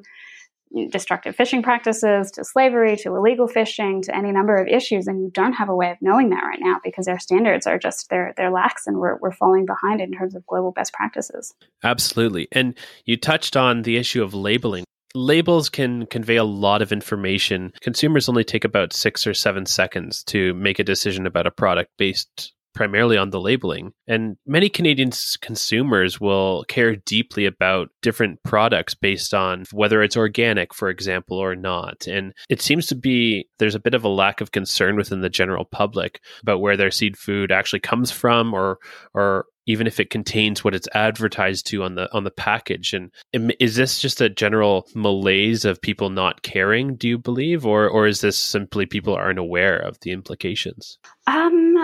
destructive 0.90 1.36
fishing 1.36 1.62
practices, 1.64 2.32
to 2.32 2.44
slavery, 2.44 2.96
to 2.98 3.16
illegal 3.16 3.48
fishing, 3.48 4.02
to 4.04 4.16
any 4.16 4.32
number 4.32 4.56
of 4.56 4.68
issues, 4.68 5.08
and 5.08 5.22
you 5.22 5.30
don't 5.32 5.54
have 5.54 5.70
a 5.70 5.76
way 5.76 5.92
of 5.92 5.98
knowing 6.02 6.30
that 6.30 6.44
right 6.44 6.60
now 6.62 6.80
because 6.84 7.08
our 7.08 7.20
standards 7.20 7.68
are 7.68 7.78
just 7.78 8.10
they're 8.10 8.34
they're 8.38 8.52
lax 8.52 8.88
and 8.88 8.98
we're 8.98 9.18
we're 9.18 9.32
falling 9.32 9.66
behind 9.66 10.02
in 10.02 10.12
terms 10.12 10.36
of 10.36 10.46
global 10.46 10.72
best 10.72 10.94
practices. 10.94 11.54
Absolutely, 11.84 12.48
and 12.52 12.78
you 13.06 13.18
touched 13.18 13.58
on 13.58 13.84
the 13.84 13.98
issue 13.98 14.24
of 14.24 14.34
labeling. 14.34 14.86
Labels 15.14 15.70
can 15.70 16.06
convey 16.06 16.38
a 16.38 16.44
lot 16.46 16.82
of 16.82 16.94
information. 16.94 17.74
Consumers 17.82 18.30
only 18.30 18.46
take 18.46 18.64
about 18.64 18.94
six 18.94 19.28
or 19.28 19.34
seven 19.34 19.66
seconds 19.66 20.24
to 20.26 20.54
make 20.54 20.80
a 20.80 20.86
decision 20.86 21.26
about 21.26 21.48
a 21.48 21.52
product 21.52 21.92
based 21.98 22.54
primarily 22.74 23.18
on 23.18 23.30
the 23.30 23.40
labeling. 23.40 23.94
And 24.08 24.38
many 24.46 24.70
Canadian 24.70 25.12
consumers 25.42 26.20
will 26.20 26.64
care 26.68 26.96
deeply 26.96 27.46
about 27.46 27.90
different 28.02 28.42
products 28.44 28.94
based 28.94 29.34
on 29.34 29.66
whether 29.72 30.02
it's 30.02 30.18
organic, 30.18 30.74
for 30.74 30.90
example, 30.90 31.38
or 31.38 31.56
not. 31.56 32.08
And 32.08 32.34
it 32.50 32.62
seems 32.62 32.88
to 32.88 32.96
be 32.96 33.48
there's 33.60 33.76
a 33.76 33.80
bit 33.80 33.94
of 33.94 34.04
a 34.04 34.10
lack 34.10 34.42
of 34.42 34.52
concern 34.52 34.96
within 34.96 35.22
the 35.22 35.30
general 35.30 35.66
public 35.66 36.22
about 36.42 36.62
where 36.62 36.78
their 36.78 36.92
seed 36.92 37.18
food 37.18 37.52
actually 37.52 37.80
comes 37.80 38.12
from 38.12 38.54
or 38.54 38.78
or 39.14 39.46
even 39.68 39.88
if 39.88 40.00
it 40.00 40.10
contains 40.10 40.64
what 40.64 40.74
it's 40.74 40.88
advertised 40.94 41.68
to 41.68 41.84
on 41.84 41.96
the 41.96 42.12
on 42.14 42.24
the 42.24 42.32
package 42.32 42.94
and 42.94 43.12
is 43.60 43.76
this 43.76 44.00
just 44.00 44.22
a 44.22 44.30
general 44.30 44.88
malaise 44.96 45.66
of 45.66 45.82
people 45.82 46.10
not 46.10 46.42
caring 46.42 46.96
do 46.96 47.08
you 47.08 47.18
believe 47.18 47.66
or 47.66 47.88
or 47.88 48.08
is 48.08 48.22
this 48.22 48.38
simply 48.38 48.86
people 48.86 49.14
aren't 49.14 49.40
aware 49.40 49.78
of 49.78 50.00
the 50.02 50.12
implications 50.12 50.98
um 51.28 51.76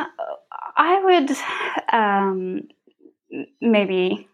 I 0.77 1.03
would 1.03 1.31
um, 1.91 2.67
maybe 3.59 4.29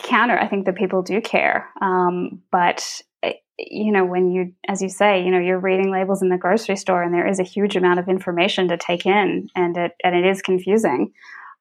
counter. 0.00 0.38
I 0.38 0.48
think 0.48 0.66
that 0.66 0.76
people 0.76 1.02
do 1.02 1.20
care, 1.20 1.68
um, 1.80 2.42
but 2.50 3.02
eh, 3.22 3.34
you 3.58 3.92
know, 3.92 4.04
when 4.04 4.30
you, 4.30 4.52
as 4.66 4.82
you 4.82 4.88
say, 4.88 5.22
you 5.22 5.30
know, 5.30 5.38
you're 5.38 5.60
reading 5.60 5.92
labels 5.92 6.22
in 6.22 6.30
the 6.30 6.38
grocery 6.38 6.76
store, 6.76 7.02
and 7.02 7.12
there 7.12 7.28
is 7.28 7.38
a 7.38 7.44
huge 7.44 7.76
amount 7.76 8.00
of 8.00 8.08
information 8.08 8.68
to 8.68 8.76
take 8.76 9.06
in, 9.06 9.48
and 9.54 9.76
it 9.76 9.92
and 10.02 10.16
it 10.16 10.24
is 10.24 10.42
confusing. 10.42 11.12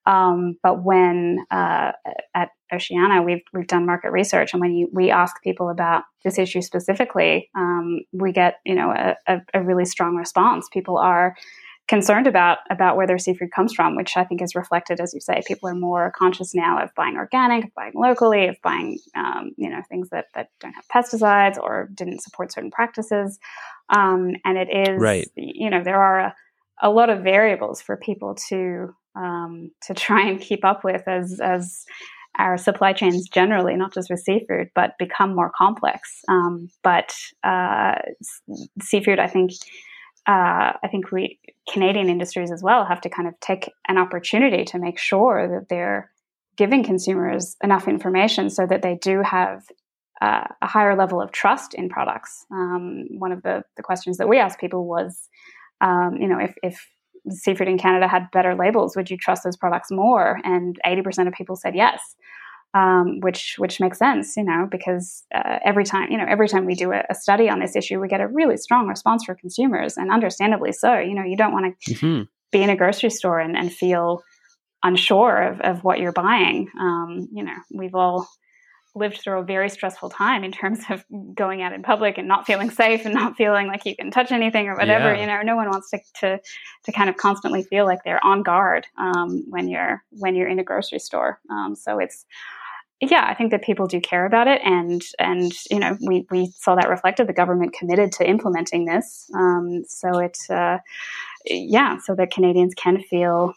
Um, 0.05 0.57
but 0.62 0.83
when 0.83 1.45
uh, 1.51 1.91
at 2.33 2.49
Oceana, 2.73 3.21
we've 3.21 3.43
we've 3.53 3.67
done 3.67 3.86
market 3.86 4.12
research, 4.12 4.53
and 4.53 4.62
when 4.62 4.73
you, 4.73 4.89
we 4.91 5.12
ask 5.12 5.41
people 5.43 5.69
about 5.69 6.03
this 6.23 6.38
issue 6.38 6.62
specifically, 6.62 7.49
um, 7.55 8.01
we 8.13 8.31
get 8.31 8.55
you 8.65 8.75
know 8.75 8.91
a, 8.91 9.15
a, 9.27 9.41
a 9.53 9.62
really 9.62 9.86
strong 9.86 10.15
response. 10.15 10.67
People 10.71 10.97
are 10.97 11.36
concerned 11.88 12.28
about 12.28 12.60
about 12.69 12.96
where 12.96 13.08
their 13.08 13.17
seafood 13.17 13.52
comes 13.52 13.74
from, 13.74 13.96
which 13.96 14.15
I 14.15 14.24
think 14.24 14.41
is 14.41 14.56
reflected, 14.56 15.00
as 15.00 15.13
you 15.13 15.19
say, 15.19 15.41
people 15.46 15.69
are 15.69 15.76
more 15.76 16.12
conscious 16.17 16.56
now 16.56 16.82
of 16.82 16.93
buying 16.96 17.17
organic, 17.17 17.65
of 17.65 17.74
buying 17.76 17.93
locally, 17.96 18.48
of 18.48 18.56
buying 18.63 19.00
um, 19.15 19.52
you 19.58 19.69
know 19.69 19.82
things 19.89 20.10
that 20.10 20.28
that 20.34 20.50
don't 20.60 20.74
have 20.74 20.88
pesticides 20.88 21.58
or 21.58 21.89
didn't 21.93 22.22
support 22.22 22.52
certain 22.52 22.72
practices. 22.72 23.39
Um, 23.89 24.32
and 24.46 24.58
it 24.58 24.69
is 24.72 25.02
right. 25.02 25.28
You 25.36 25.69
know, 25.69 25.84
there 25.84 26.02
are 26.02 26.19
a, 26.19 26.36
a 26.82 26.89
lot 26.89 27.10
of 27.10 27.24
variables 27.24 27.82
for 27.82 27.98
people 27.98 28.36
to 28.50 28.96
um, 29.15 29.72
to 29.84 29.93
try 29.93 30.28
and 30.28 30.39
keep 30.39 30.63
up 30.63 30.84
with 30.84 31.08
as 31.08 31.39
as 31.41 31.86
our 32.39 32.58
supply 32.58 32.93
chains 32.93 33.28
generally, 33.30 33.76
not 33.76 33.93
just 33.93 34.10
with 34.10 34.19
seafood, 34.19 34.69
but 34.74 34.98
become 34.98 35.36
more 35.36 35.52
complex. 35.56 36.22
Um, 36.28 36.69
but 36.84 37.13
uh, 37.43 37.96
seafood, 38.82 39.19
I 39.19 39.28
think 39.28 39.52
uh, 40.27 40.73
I 40.81 40.88
think 40.89 41.12
we 41.12 41.39
Canadian 41.69 42.09
industries 42.09 42.51
as 42.51 42.63
well 42.63 42.86
have 42.86 43.01
to 43.01 43.09
kind 43.09 43.27
of 43.27 43.39
take 43.39 43.71
an 43.88 43.97
opportunity 43.97 44.63
to 44.65 44.79
make 44.79 44.97
sure 44.97 45.47
that 45.47 45.69
they're 45.69 46.12
giving 46.57 46.83
consumers 46.83 47.55
enough 47.63 47.88
information 47.88 48.49
so 48.49 48.65
that 48.65 48.81
they 48.81 48.95
do 48.95 49.21
have 49.21 49.63
uh, 50.21 50.45
a 50.62 50.67
higher 50.67 50.95
level 50.95 51.21
of 51.21 51.31
trust 51.31 51.73
in 51.73 51.89
products. 51.89 52.45
Um, 52.51 53.05
one 53.17 53.31
of 53.31 53.43
the, 53.43 53.63
the 53.75 53.83
questions 53.83 54.17
that 54.17 54.29
we 54.29 54.38
asked 54.38 54.59
people 54.59 54.88
was, 54.88 55.27
um, 55.81 56.17
you 56.19 56.27
know, 56.27 56.39
if, 56.39 56.53
if 56.62 56.88
seafood 57.29 57.67
in 57.67 57.77
Canada 57.77 58.07
had 58.07 58.31
better 58.31 58.55
labels, 58.55 58.95
would 58.95 59.09
you 59.09 59.17
trust 59.17 59.43
those 59.43 59.57
products 59.57 59.89
more? 59.91 60.39
And 60.43 60.79
80% 60.86 61.27
of 61.27 61.33
people 61.33 61.55
said 61.55 61.75
yes 61.75 62.15
um, 62.73 63.19
which 63.19 63.55
which 63.57 63.79
makes 63.79 63.99
sense, 63.99 64.36
you 64.36 64.43
know, 64.43 64.67
because 64.69 65.23
uh, 65.33 65.59
every 65.63 65.86
time 65.86 66.12
you 66.12 66.17
know 66.17 66.25
every 66.27 66.47
time 66.47 66.65
we 66.65 66.75
do 66.75 66.91
a, 66.91 67.03
a, 67.09 67.15
study 67.15 67.49
on 67.49 67.59
this 67.59 67.75
issue, 67.75 67.99
we 67.99 68.07
get 68.07 68.21
a 68.21 68.27
really 68.27 68.57
strong 68.57 68.88
response 68.88 69.23
from 69.25 69.36
consumers, 69.38 69.97
and 69.97 70.12
understandably 70.12 70.71
so. 70.71 70.97
You 70.97 71.13
know, 71.13 71.23
you 71.23 71.38
don't 71.38 71.53
want 71.53 71.75
to 71.81 71.93
mm-hmm. 71.93 72.23
be 72.51 72.63
in 72.63 72.69
a 72.69 72.75
grocery 72.75 73.12
store 73.12 73.39
and, 73.39 73.55
and 73.55 73.71
feel 73.71 74.23
unsure 74.83 75.41
of, 75.43 75.62
of 75.62 75.83
what 75.83 75.99
you're 75.99 76.12
buying. 76.12 76.69
Um, 76.79 77.29
you 77.31 77.43
know, 77.43 77.55
we've 77.71 77.95
all 77.95 78.27
lived 78.95 79.19
through 79.19 79.39
a 79.39 79.43
very 79.43 79.69
stressful 79.69 80.09
time 80.09 80.43
in 80.43 80.51
terms 80.51 80.79
of 80.89 81.03
going 81.33 81.63
out 81.63 81.73
in 81.73 81.81
public 81.81 82.17
and 82.17 82.27
not 82.27 82.45
feeling 82.45 82.69
safe 82.69 83.05
and 83.05 83.13
not 83.13 83.36
feeling 83.36 83.67
like 83.67 83.86
you 83.86 83.95
can 83.95 84.12
touch 84.12 84.31
anything 84.31 84.67
or 84.67 84.75
whatever. 84.75 85.13
Yeah. 85.13 85.21
You 85.21 85.27
know, 85.27 85.41
no 85.41 85.55
one 85.55 85.69
wants 85.69 85.89
to, 85.91 85.99
to 86.19 86.39
to 86.86 86.91
kind 86.91 87.09
of 87.09 87.17
constantly 87.17 87.63
feel 87.63 87.86
like 87.86 87.99
they're 88.03 88.23
on 88.23 88.43
guard 88.43 88.86
um, 88.97 89.45
when 89.49 89.67
you're 89.67 90.03
when 90.12 90.36
you're 90.36 90.47
in 90.47 90.59
a 90.59 90.63
grocery 90.63 90.99
store. 90.99 91.39
Um, 91.49 91.75
so 91.75 91.99
it's 91.99 92.25
yeah, 93.11 93.25
I 93.27 93.33
think 93.33 93.51
that 93.51 93.63
people 93.63 93.87
do 93.87 93.99
care 93.99 94.25
about 94.25 94.47
it, 94.47 94.61
and 94.63 95.01
and 95.19 95.51
you 95.69 95.79
know 95.79 95.97
we 96.01 96.25
we 96.29 96.47
saw 96.57 96.75
that 96.75 96.89
reflected. 96.89 97.27
The 97.27 97.33
government 97.33 97.73
committed 97.73 98.11
to 98.13 98.29
implementing 98.29 98.85
this, 98.85 99.29
um, 99.35 99.83
so 99.87 100.19
it 100.19 100.37
uh, 100.49 100.77
yeah, 101.45 101.97
so 101.99 102.15
that 102.15 102.31
Canadians 102.31 102.73
can 102.75 103.01
feel 103.01 103.53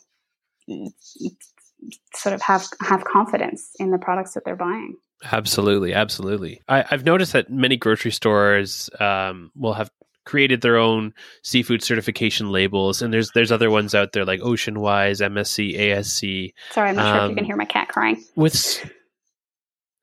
sort 2.14 2.34
of 2.34 2.42
have 2.42 2.66
have 2.80 3.04
confidence 3.04 3.70
in 3.78 3.90
the 3.90 3.98
products 3.98 4.34
that 4.34 4.44
they're 4.44 4.56
buying. 4.56 4.96
Absolutely, 5.32 5.94
absolutely. 5.94 6.60
I, 6.68 6.82
have 6.82 7.04
noticed 7.04 7.32
that 7.32 7.50
many 7.50 7.76
grocery 7.76 8.10
stores 8.10 8.90
um, 9.00 9.50
will 9.56 9.72
have 9.72 9.90
created 10.24 10.60
their 10.60 10.76
own 10.76 11.14
seafood 11.42 11.82
certification 11.82 12.50
labels, 12.50 13.00
and 13.00 13.12
there's 13.12 13.30
there's 13.34 13.52
other 13.52 13.70
ones 13.70 13.94
out 13.94 14.12
there 14.12 14.24
like 14.24 14.40
Ocean 14.42 14.80
Wise, 14.80 15.20
MSC, 15.20 15.78
ASC. 15.78 16.52
Sorry, 16.72 16.90
I'm 16.90 16.96
not 16.96 17.06
um, 17.06 17.12
sure 17.14 17.24
if 17.24 17.30
you 17.30 17.36
can 17.36 17.44
um, 17.44 17.46
hear 17.46 17.56
my 17.56 17.64
cat 17.64 17.88
crying. 17.88 18.22
With 18.34 18.90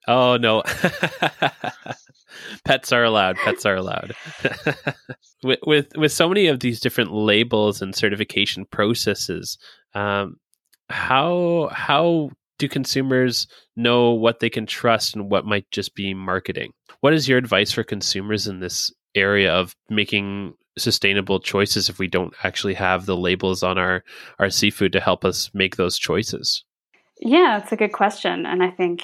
Oh 0.07 0.37
no. 0.37 0.63
Pets 2.65 2.91
are 2.91 3.03
allowed. 3.03 3.37
Pets 3.37 3.65
are 3.65 3.75
allowed. 3.75 4.15
with, 5.43 5.59
with 5.65 5.87
with 5.95 6.11
so 6.11 6.27
many 6.27 6.47
of 6.47 6.59
these 6.59 6.79
different 6.79 7.13
labels 7.13 7.81
and 7.81 7.95
certification 7.95 8.65
processes, 8.65 9.57
um, 9.93 10.37
how 10.89 11.69
how 11.71 12.31
do 12.59 12.67
consumers 12.67 13.47
know 13.75 14.11
what 14.11 14.39
they 14.39 14.49
can 14.49 14.65
trust 14.65 15.15
and 15.15 15.29
what 15.29 15.45
might 15.45 15.69
just 15.71 15.95
be 15.95 16.13
marketing? 16.13 16.71
What 17.01 17.13
is 17.13 17.27
your 17.27 17.37
advice 17.37 17.71
for 17.71 17.83
consumers 17.83 18.47
in 18.47 18.59
this 18.59 18.91
area 19.15 19.53
of 19.53 19.75
making 19.89 20.53
sustainable 20.77 21.39
choices 21.39 21.87
if 21.89 21.99
we 21.99 22.07
don't 22.07 22.33
actually 22.43 22.73
have 22.73 23.05
the 23.05 23.17
labels 23.17 23.63
on 23.63 23.77
our 23.77 24.03
our 24.39 24.49
seafood 24.49 24.91
to 24.93 24.99
help 24.99 25.23
us 25.25 25.49
make 25.53 25.75
those 25.75 25.97
choices? 25.97 26.63
Yeah, 27.19 27.59
it's 27.61 27.71
a 27.71 27.77
good 27.77 27.93
question, 27.93 28.45
and 28.45 28.63
I 28.63 28.71
think 28.71 29.03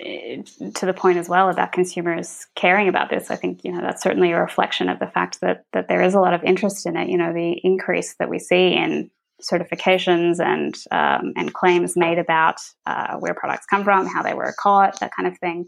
eh, 0.00 0.42
to 0.74 0.86
the 0.86 0.92
point 0.92 1.18
as 1.18 1.28
well 1.28 1.48
about 1.48 1.72
consumers 1.72 2.46
caring 2.54 2.88
about 2.88 3.08
this. 3.08 3.30
I 3.30 3.36
think 3.36 3.64
you 3.64 3.72
know 3.72 3.80
that's 3.80 4.02
certainly 4.02 4.32
a 4.32 4.40
reflection 4.40 4.88
of 4.88 4.98
the 4.98 5.06
fact 5.06 5.40
that 5.40 5.64
that 5.72 5.88
there 5.88 6.02
is 6.02 6.14
a 6.14 6.20
lot 6.20 6.34
of 6.34 6.44
interest 6.44 6.86
in 6.86 6.96
it. 6.96 7.08
You 7.08 7.16
know, 7.16 7.32
the 7.32 7.58
increase 7.64 8.14
that 8.18 8.28
we 8.28 8.38
see 8.38 8.74
in 8.74 9.10
certifications 9.42 10.38
and 10.38 10.74
um, 10.90 11.32
and 11.36 11.52
claims 11.54 11.96
made 11.96 12.18
about 12.18 12.56
uh, 12.84 13.16
where 13.16 13.34
products 13.34 13.66
come 13.66 13.84
from, 13.84 14.06
how 14.06 14.22
they 14.22 14.34
were 14.34 14.54
caught, 14.60 15.00
that 15.00 15.12
kind 15.16 15.26
of 15.26 15.38
thing. 15.38 15.66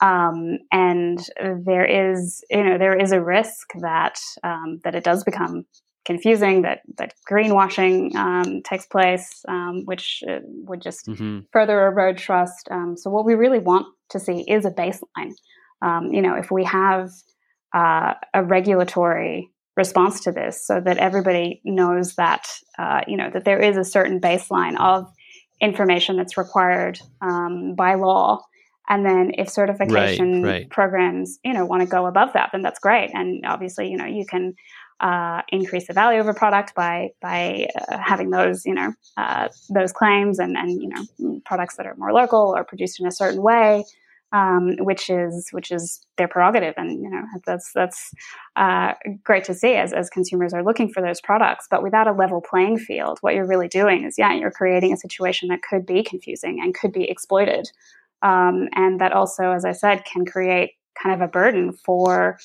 Um, 0.00 0.58
and 0.72 1.20
there 1.38 1.84
is, 1.84 2.42
you 2.50 2.64
know, 2.64 2.78
there 2.78 2.98
is 2.98 3.12
a 3.12 3.22
risk 3.22 3.68
that 3.80 4.18
um, 4.42 4.80
that 4.82 4.96
it 4.96 5.04
does 5.04 5.22
become 5.22 5.66
confusing, 6.04 6.62
that 6.62 6.80
that 6.98 7.14
greenwashing 7.30 8.14
um, 8.14 8.62
takes 8.62 8.86
place, 8.86 9.44
um, 9.48 9.82
which 9.84 10.22
uh, 10.28 10.40
would 10.44 10.82
just 10.82 11.06
hmm 11.06 11.40
further 11.52 11.86
erode 11.86 12.18
trust. 12.18 12.68
Um, 12.70 12.96
so 12.96 13.10
what 13.10 13.24
we 13.24 13.34
really 13.34 13.58
want 13.58 13.86
to 14.10 14.18
see 14.18 14.44
is 14.48 14.64
a 14.64 14.70
baseline. 14.70 15.32
Um, 15.80 16.12
you 16.12 16.22
know, 16.22 16.34
if 16.34 16.50
we 16.50 16.64
have 16.64 17.10
uh, 17.74 18.14
a 18.34 18.42
regulatory 18.42 19.50
response 19.76 20.20
to 20.20 20.32
this, 20.32 20.66
so 20.66 20.80
that 20.80 20.98
everybody 20.98 21.60
knows 21.64 22.14
that 22.16 22.46
uh, 22.78 23.00
you 23.06 23.16
know 23.16 23.30
that 23.32 23.44
there 23.44 23.60
is 23.60 23.76
a 23.76 23.84
certain 23.84 24.20
baseline 24.20 24.78
of 24.78 25.10
information 25.60 26.16
that's 26.16 26.36
required 26.36 26.98
um, 27.20 27.74
by 27.74 27.94
law. 27.94 28.44
And 28.88 29.06
then, 29.06 29.30
if 29.38 29.48
certification 29.48 30.42
right. 30.42 30.68
programs, 30.68 31.38
you 31.44 31.52
know, 31.52 31.64
want 31.64 31.82
to 31.82 31.88
go 31.88 32.06
above 32.06 32.32
that, 32.34 32.50
then 32.52 32.62
that's 32.62 32.80
great. 32.80 33.10
And 33.14 33.46
obviously, 33.46 33.88
you 33.88 33.96
know, 33.96 34.06
you 34.06 34.26
can 34.26 34.54
uh, 35.02 35.42
increase 35.48 35.88
the 35.88 35.92
value 35.92 36.20
of 36.20 36.28
a 36.28 36.34
product 36.34 36.74
by 36.74 37.10
by 37.20 37.68
uh, 37.88 37.98
having 37.98 38.30
those 38.30 38.64
you 38.64 38.74
know 38.74 38.94
uh, 39.16 39.48
those 39.68 39.92
claims 39.92 40.38
and 40.38 40.56
and 40.56 40.80
you 40.80 40.88
know 40.88 41.40
products 41.44 41.76
that 41.76 41.86
are 41.86 41.96
more 41.96 42.12
local 42.12 42.54
or 42.56 42.64
produced 42.64 43.00
in 43.00 43.06
a 43.06 43.12
certain 43.12 43.42
way, 43.42 43.84
um, 44.32 44.76
which 44.78 45.10
is 45.10 45.48
which 45.50 45.72
is 45.72 46.06
their 46.16 46.28
prerogative, 46.28 46.74
and 46.76 47.02
you 47.02 47.10
know 47.10 47.24
that's 47.44 47.72
that's 47.74 48.12
uh, 48.54 48.94
great 49.24 49.42
to 49.44 49.54
see 49.54 49.74
as 49.74 49.92
as 49.92 50.08
consumers 50.08 50.54
are 50.54 50.62
looking 50.62 50.88
for 50.88 51.02
those 51.02 51.20
products. 51.20 51.66
But 51.68 51.82
without 51.82 52.06
a 52.06 52.12
level 52.12 52.40
playing 52.40 52.78
field, 52.78 53.18
what 53.22 53.34
you're 53.34 53.46
really 53.46 53.68
doing 53.68 54.04
is 54.04 54.14
yeah, 54.16 54.32
you're 54.32 54.52
creating 54.52 54.92
a 54.92 54.96
situation 54.96 55.48
that 55.48 55.62
could 55.62 55.84
be 55.84 56.04
confusing 56.04 56.60
and 56.62 56.74
could 56.74 56.92
be 56.92 57.10
exploited, 57.10 57.68
um, 58.22 58.68
and 58.74 59.00
that 59.00 59.12
also, 59.12 59.50
as 59.50 59.64
I 59.64 59.72
said, 59.72 60.04
can 60.04 60.24
create 60.24 60.74
kind 61.02 61.14
of 61.14 61.20
a 61.26 61.30
burden 61.30 61.72
for 61.72 62.38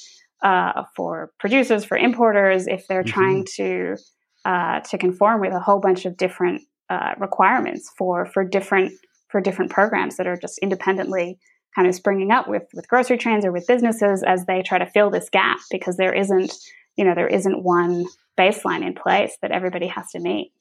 uh, 0.44 0.84
for 0.96 1.32
producers, 1.40 1.84
for 1.84 1.98
importers, 1.98 2.68
if 2.68 2.88
they're 2.88 3.04
Mhm. 3.04 3.08
trying 3.14 3.46
to 3.56 3.98
uh, 4.46 4.80
to 4.82 4.98
conform 4.98 5.42
with 5.42 5.52
a 5.52 5.60
whole 5.60 5.80
bunch 5.80 6.06
of 6.06 6.16
different 6.16 6.62
uh, 6.90 7.14
requirements 7.18 7.92
for 7.98 8.26
for 8.26 8.44
different 8.46 8.94
for 9.28 9.42
different 9.42 9.72
programs 9.72 10.16
that 10.16 10.26
are 10.28 10.38
just 10.38 10.58
independently 10.60 11.38
kind 11.76 11.88
of 11.88 11.94
springing 11.94 12.32
up 12.32 12.48
with 12.48 12.64
with 12.74 12.88
grocery 12.88 13.18
chains 13.18 13.44
or 13.44 13.52
with 13.52 13.68
businesses 13.68 14.24
as 14.24 14.46
they 14.46 14.62
try 14.62 14.78
to 14.78 14.86
fill 14.86 15.10
this 15.10 15.30
gap 15.30 15.58
because 15.70 15.98
there 15.98 16.14
isn't 16.14 16.54
you 16.96 17.04
know 17.04 17.14
there 17.14 17.28
isn't 17.28 17.64
one 17.64 18.06
baseline 18.38 18.86
in 18.86 18.94
place 18.94 19.36
that 19.42 19.52
everybody 19.52 19.88
has 19.88 20.10
to 20.12 20.20
meet. 20.20 20.54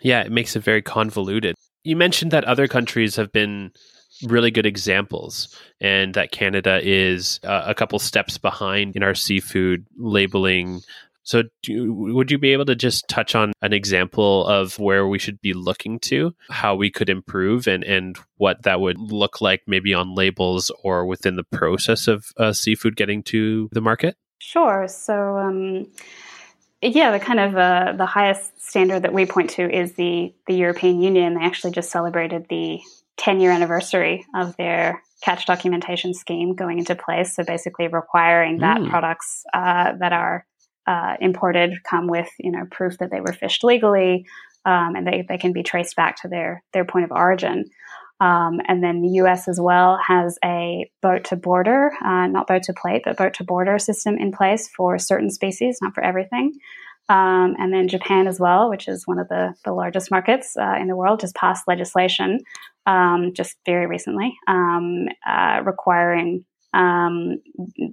Yeah, 0.00 0.20
it 0.20 0.30
makes 0.30 0.54
it 0.54 0.62
very 0.62 0.82
convoluted. 0.82 1.56
You 1.82 1.96
mentioned 1.96 2.30
that 2.30 2.44
other 2.44 2.68
countries 2.68 3.16
have 3.16 3.32
been 3.32 3.72
really 4.22 4.50
good 4.50 4.66
examples 4.66 5.54
and 5.80 6.14
that 6.14 6.30
Canada 6.30 6.80
is 6.82 7.40
uh, 7.44 7.64
a 7.66 7.74
couple 7.74 7.98
steps 7.98 8.38
behind 8.38 8.96
in 8.96 9.02
our 9.02 9.14
seafood 9.14 9.86
labeling. 9.96 10.80
So, 11.26 11.44
do, 11.62 11.92
would 11.92 12.30
you 12.30 12.38
be 12.38 12.52
able 12.52 12.66
to 12.66 12.74
just 12.74 13.08
touch 13.08 13.34
on 13.34 13.52
an 13.62 13.72
example 13.72 14.46
of 14.46 14.78
where 14.78 15.08
we 15.08 15.18
should 15.18 15.40
be 15.40 15.54
looking 15.54 15.98
to, 16.00 16.34
how 16.50 16.74
we 16.74 16.90
could 16.90 17.08
improve, 17.08 17.66
and, 17.66 17.82
and 17.82 18.18
what 18.36 18.62
that 18.64 18.80
would 18.80 18.98
look 18.98 19.40
like 19.40 19.62
maybe 19.66 19.94
on 19.94 20.14
labels 20.14 20.70
or 20.82 21.06
within 21.06 21.36
the 21.36 21.44
process 21.44 22.08
of 22.08 22.26
uh, 22.36 22.52
seafood 22.52 22.96
getting 22.96 23.22
to 23.22 23.70
the 23.72 23.80
market? 23.80 24.16
Sure. 24.38 24.86
So, 24.86 25.38
um, 25.38 25.86
yeah, 26.82 27.10
the 27.12 27.20
kind 27.20 27.40
of 27.40 27.56
uh, 27.56 27.94
the 27.96 28.04
highest 28.04 28.60
standard 28.62 29.02
that 29.02 29.14
we 29.14 29.24
point 29.24 29.50
to 29.50 29.62
is 29.62 29.94
the 29.94 30.34
the 30.46 30.54
European 30.54 31.00
Union. 31.00 31.34
They 31.34 31.44
actually 31.44 31.72
just 31.72 31.90
celebrated 31.90 32.46
the 32.50 32.80
10 33.16 33.40
year 33.40 33.50
anniversary 33.50 34.24
of 34.34 34.56
their 34.56 35.02
catch 35.22 35.46
documentation 35.46 36.12
scheme 36.14 36.54
going 36.54 36.78
into 36.78 36.94
place. 36.94 37.34
So 37.34 37.44
basically, 37.44 37.88
requiring 37.88 38.60
that 38.60 38.80
Mm. 38.80 38.90
products 38.90 39.44
uh, 39.54 39.92
that 39.98 40.12
are 40.12 40.44
uh, 40.86 41.16
imported 41.20 41.82
come 41.88 42.06
with 42.08 42.28
you 42.38 42.50
know 42.50 42.64
proof 42.70 42.98
that 42.98 43.10
they 43.10 43.20
were 43.20 43.32
fished 43.32 43.64
legally, 43.64 44.26
um, 44.66 44.96
and 44.96 45.06
they, 45.06 45.24
they 45.28 45.38
can 45.38 45.52
be 45.52 45.62
traced 45.62 45.96
back 45.96 46.16
to 46.22 46.28
their 46.28 46.62
their 46.72 46.84
point 46.84 47.04
of 47.04 47.12
origin. 47.12 47.64
Um, 48.20 48.60
and 48.68 48.82
then 48.82 49.02
the 49.02 49.20
US 49.20 49.48
as 49.48 49.60
well 49.60 49.98
has 50.06 50.38
a 50.44 50.88
boat 51.02 51.24
to 51.24 51.36
border, 51.36 51.92
uh, 52.04 52.26
not 52.28 52.46
boat 52.46 52.62
to 52.64 52.72
plate, 52.72 53.02
but 53.04 53.16
boat 53.16 53.34
to 53.34 53.44
border 53.44 53.78
system 53.78 54.16
in 54.18 54.30
place 54.30 54.68
for 54.68 54.98
certain 54.98 55.30
species, 55.30 55.78
not 55.82 55.94
for 55.94 56.02
everything. 56.04 56.52
Um, 57.08 57.54
and 57.58 57.72
then 57.72 57.88
Japan 57.88 58.26
as 58.26 58.40
well, 58.40 58.70
which 58.70 58.88
is 58.88 59.06
one 59.06 59.18
of 59.18 59.28
the, 59.28 59.54
the 59.64 59.72
largest 59.72 60.10
markets 60.10 60.56
uh, 60.56 60.76
in 60.80 60.88
the 60.88 60.96
world, 60.96 61.20
just 61.20 61.34
passed 61.34 61.68
legislation 61.68 62.40
um, 62.86 63.32
just 63.34 63.56
very 63.64 63.86
recently 63.86 64.36
um, 64.46 65.06
uh, 65.26 65.60
requiring 65.64 66.44
um, 66.72 67.40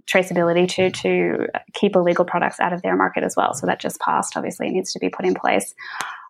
traceability 0.07 0.67
to 0.67 0.89
to 0.89 1.47
keep 1.73 1.95
illegal 1.95 2.25
products 2.25 2.59
out 2.59 2.73
of 2.73 2.81
their 2.81 2.95
market 2.95 3.23
as 3.23 3.35
well. 3.37 3.53
So 3.53 3.67
that 3.67 3.79
just 3.79 3.99
passed. 3.99 4.35
Obviously, 4.35 4.67
it 4.67 4.71
needs 4.71 4.91
to 4.93 4.99
be 4.99 5.09
put 5.09 5.25
in 5.25 5.35
place. 5.35 5.73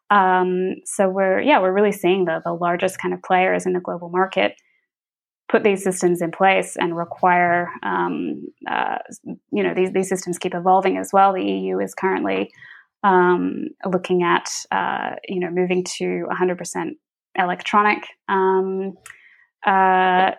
Um, 0.10 0.76
so 0.86 1.08
we're 1.10 1.39
yeah 1.41 1.62
we're 1.62 1.72
really 1.72 1.94
seeing 1.94 2.26
the 2.26 2.41
the 2.44 2.54
largest 2.54 3.00
kind 3.00 3.13
of 3.13 3.24
players 3.24 3.65
in 3.65 3.74
the 3.74 3.80
global 3.80 4.10
market 4.10 4.56
put 5.52 5.64
these 5.64 5.84
systems 5.84 6.22
in 6.22 6.32
place 6.32 6.78
and 6.78 6.96
require 6.96 7.70
um, 7.84 8.48
uh, 8.68 9.00
you 9.52 9.62
know 9.62 9.74
these 9.74 9.92
these 9.92 10.08
systems 10.08 10.38
keep 10.38 10.56
evolving 10.56 10.98
as 10.98 11.12
well. 11.12 11.34
The 11.34 11.44
EU 11.44 11.80
is 11.80 11.94
currently 11.94 12.52
um, 13.04 13.68
looking 13.86 14.24
at 14.24 14.50
uh, 14.72 15.16
you 15.28 15.42
know 15.42 15.52
moving 15.52 15.84
to 15.98 16.26
100% 16.32 16.92
electronic 17.38 18.06
um, 18.30 18.94
uh, 19.66 20.32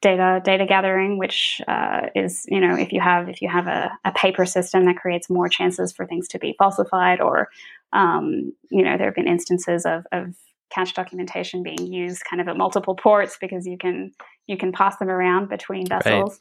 data 0.00 0.40
data 0.42 0.64
gathering, 0.66 1.18
which 1.18 1.60
uh, 1.68 2.06
is 2.14 2.46
you 2.48 2.60
know 2.60 2.74
if 2.74 2.90
you 2.92 3.00
have 3.02 3.28
if 3.28 3.42
you 3.42 3.50
have 3.50 3.66
a, 3.66 3.90
a 4.06 4.12
paper 4.12 4.46
system 4.46 4.86
that 4.86 4.96
creates 4.96 5.28
more 5.28 5.48
chances 5.48 5.92
for 5.92 6.06
things 6.06 6.26
to 6.28 6.38
be 6.38 6.54
falsified, 6.58 7.20
or 7.20 7.48
um, 7.92 8.52
you 8.70 8.82
know 8.82 8.96
there 8.96 9.08
have 9.08 9.14
been 9.14 9.28
instances 9.28 9.84
of, 9.84 10.06
of 10.10 10.34
catch 10.70 10.94
documentation 10.94 11.62
being 11.62 11.92
used 11.92 12.22
kind 12.28 12.40
of 12.40 12.48
at 12.48 12.56
multiple 12.56 12.94
ports 12.94 13.38
because 13.40 13.66
you 13.66 13.78
can 13.78 14.12
you 14.48 14.56
can 14.56 14.72
pass 14.72 14.96
them 14.96 15.08
around 15.08 15.48
between 15.48 15.86
vessels. 15.86 16.40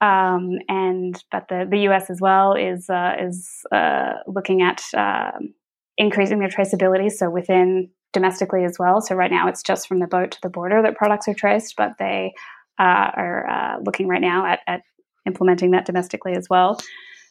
Um, 0.00 0.58
and 0.68 1.22
but 1.30 1.48
the, 1.48 1.66
the 1.70 1.80
U.S. 1.80 2.08
as 2.08 2.20
well 2.22 2.54
is 2.54 2.88
uh, 2.88 3.16
is 3.20 3.50
uh, 3.70 4.14
looking 4.26 4.62
at 4.62 4.82
um 4.96 5.52
increasing 5.98 6.38
their 6.38 6.48
traceability. 6.48 7.10
So 7.10 7.28
within 7.28 7.90
domestically 8.12 8.64
as 8.64 8.78
well. 8.78 9.00
So 9.00 9.14
right 9.14 9.30
now 9.30 9.48
it's 9.48 9.62
just 9.62 9.86
from 9.86 10.00
the 10.00 10.06
boat 10.06 10.32
to 10.32 10.38
the 10.42 10.48
border 10.48 10.82
that 10.82 10.96
products 10.96 11.28
are 11.28 11.34
traced, 11.34 11.74
but 11.76 11.92
they 11.98 12.32
uh, 12.78 13.10
are 13.14 13.48
uh, 13.48 13.80
looking 13.84 14.08
right 14.08 14.20
now 14.20 14.46
at, 14.46 14.60
at 14.66 14.80
implementing 15.26 15.72
that 15.72 15.84
domestically 15.84 16.34
as 16.34 16.48
well. 16.48 16.80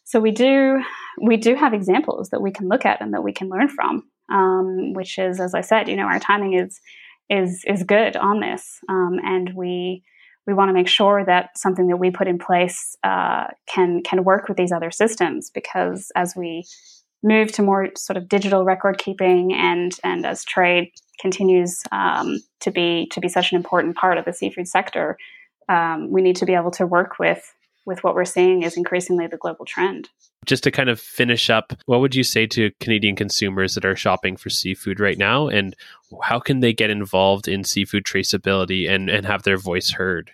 So 0.06 0.20
we 0.20 0.32
do 0.32 0.82
we 1.22 1.38
do 1.38 1.56
have 1.56 1.74
examples 1.74 2.30
that 2.30 2.42
we 2.42 2.52
can 2.52 2.68
look 2.68 2.86
at 2.86 3.02
and 3.02 3.14
that 3.14 3.24
we 3.24 3.34
can 3.34 3.50
learn 3.50 3.68
from, 3.68 4.04
um, 4.32 4.94
which 4.94 5.20
is, 5.20 5.40
as 5.40 5.54
I 5.54 5.62
said, 5.62 5.88
you 5.88 5.96
know, 5.96 6.06
our 6.06 6.20
timing 6.20 6.54
is 6.54 6.80
is 7.30 7.64
is 7.66 7.84
good 7.84 8.16
on 8.16 8.40
this, 8.40 8.80
um, 8.90 9.20
and 9.24 9.54
we 9.54 10.04
we 10.48 10.54
want 10.54 10.70
to 10.70 10.74
make 10.74 10.88
sure 10.88 11.24
that 11.26 11.58
something 11.58 11.88
that 11.88 11.98
we 11.98 12.10
put 12.10 12.28
in 12.28 12.40
place 12.40 12.98
uh, 13.04 13.48
can 13.68 14.02
can 14.04 14.24
work 14.24 14.48
with 14.48 14.58
these 14.58 14.72
other 14.72 14.92
systems 14.92 15.50
because 15.50 16.12
as 16.16 16.36
we 16.36 16.66
move 17.22 17.52
to 17.52 17.62
more 17.62 17.90
sort 17.96 18.18
of 18.18 18.30
digital 18.30 18.64
record 18.64 18.98
keeping 18.98 19.54
and 19.54 20.00
and 20.04 20.26
as 20.26 20.44
trade 20.44 20.92
continues 21.20 21.84
um, 21.92 22.40
to 22.62 22.72
be 22.72 23.08
to 23.12 23.20
be 23.20 23.28
such 23.28 23.52
an 23.52 23.58
important 23.58 23.96
part 23.96 24.18
of 24.18 24.26
the 24.26 24.34
seafood 24.34 24.68
sector, 24.68 25.18
um, 25.68 26.10
we 26.10 26.22
need 26.22 26.36
to 26.38 26.46
be 26.46 26.56
able 26.56 26.72
to 26.72 26.88
work 26.88 27.20
with 27.20 27.54
with 27.90 28.04
what 28.04 28.16
we're 28.16 28.24
seeing 28.24 28.64
is 28.64 28.78
increasingly 28.78 29.28
the 29.28 29.36
global 29.36 29.66
trend. 29.66 30.08
Just 30.46 30.64
to 30.64 30.72
kind 30.72 30.88
of 30.88 31.02
finish 31.02 31.50
up, 31.50 31.74
what 31.86 32.00
would 32.00 32.16
you 32.16 32.24
say 32.24 32.48
to 32.48 32.72
Canadian 32.80 33.18
consumers 33.18 33.76
that 33.76 33.84
are 33.84 33.96
shopping 33.96 34.38
for 34.38 34.50
seafood 34.50 35.02
right 35.02 35.18
now, 35.18 35.50
and 35.50 35.76
how 36.24 36.40
can 36.40 36.62
they 36.62 36.72
get 36.72 36.90
involved 36.90 37.50
in 37.50 37.66
seafood 37.66 38.06
traceability 38.06 38.90
and, 38.90 39.10
and 39.10 39.26
have 39.26 39.44
their 39.44 39.58
voice 39.58 39.92
heard? 39.92 40.32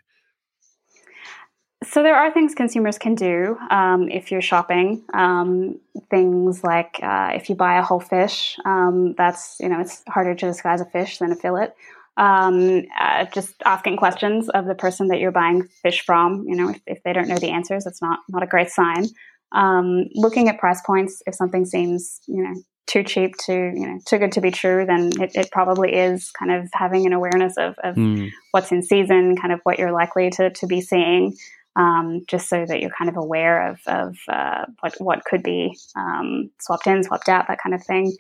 So 1.83 2.01
there 2.03 2.15
are 2.15 2.31
things 2.31 2.55
consumers 2.55 2.97
can 2.97 3.15
do 3.15 3.57
um, 3.69 4.09
if 4.09 4.31
you're 4.31 4.41
shopping. 4.41 5.03
Um, 5.13 5.79
things 6.09 6.63
like 6.63 6.99
uh, 7.01 7.31
if 7.35 7.49
you 7.49 7.55
buy 7.55 7.77
a 7.77 7.83
whole 7.83 7.99
fish, 7.99 8.57
um, 8.65 9.13
that's 9.17 9.57
you 9.59 9.69
know 9.69 9.79
it's 9.79 10.03
harder 10.07 10.33
to 10.33 10.45
disguise 10.45 10.81
a 10.81 10.85
fish 10.85 11.19
than 11.19 11.31
a 11.31 11.35
fillet. 11.35 11.69
Um, 12.17 12.83
uh, 12.99 13.25
just 13.33 13.55
asking 13.65 13.97
questions 13.97 14.47
of 14.49 14.65
the 14.65 14.75
person 14.75 15.09
that 15.09 15.19
you're 15.19 15.31
buying 15.31 15.67
fish 15.83 16.05
from. 16.05 16.45
You 16.47 16.55
know, 16.55 16.69
if, 16.69 16.81
if 16.87 17.03
they 17.03 17.11
don't 17.13 17.27
know 17.27 17.37
the 17.37 17.51
answers, 17.51 17.85
it's 17.85 18.01
not 18.01 18.19
not 18.29 18.43
a 18.43 18.47
great 18.47 18.69
sign. 18.69 19.05
Um, 19.51 20.05
looking 20.15 20.49
at 20.49 20.59
price 20.59 20.81
points, 20.85 21.21
if 21.27 21.35
something 21.35 21.65
seems 21.65 22.21
you 22.27 22.41
know 22.43 22.55
too 22.87 23.03
cheap 23.03 23.35
to 23.45 23.53
you 23.53 23.87
know 23.87 23.99
too 24.05 24.17
good 24.17 24.31
to 24.33 24.41
be 24.41 24.51
true, 24.51 24.85
then 24.85 25.11
it, 25.19 25.35
it 25.35 25.51
probably 25.51 25.93
is 25.93 26.31
kind 26.31 26.51
of 26.51 26.69
having 26.73 27.05
an 27.05 27.13
awareness 27.13 27.57
of, 27.57 27.75
of 27.83 27.95
Hmm. 27.95 28.27
what's 28.51 28.71
in 28.71 28.81
season, 28.83 29.35
kind 29.35 29.53
of 29.53 29.59
what 29.63 29.79
you're 29.79 29.91
likely 29.91 30.29
to, 30.31 30.51
to 30.51 30.67
be 30.67 30.81
seeing, 30.81 31.35
um, 31.75 32.21
just 32.27 32.47
so 32.47 32.65
that 32.65 32.79
you're 32.79 32.91
kind 32.97 33.09
of 33.09 33.17
aware 33.17 33.69
of, 33.69 33.79
of 33.87 34.15
uh, 34.29 34.65
what, 34.81 34.93
what 34.99 35.25
could 35.25 35.43
be 35.43 35.77
um, 35.95 36.49
swapped 36.59 36.87
in, 36.87 37.03
swapped 37.03 37.27
out, 37.27 37.47
that 37.47 37.59
kind 37.61 37.73
of 37.73 37.83
thing. 37.83 38.15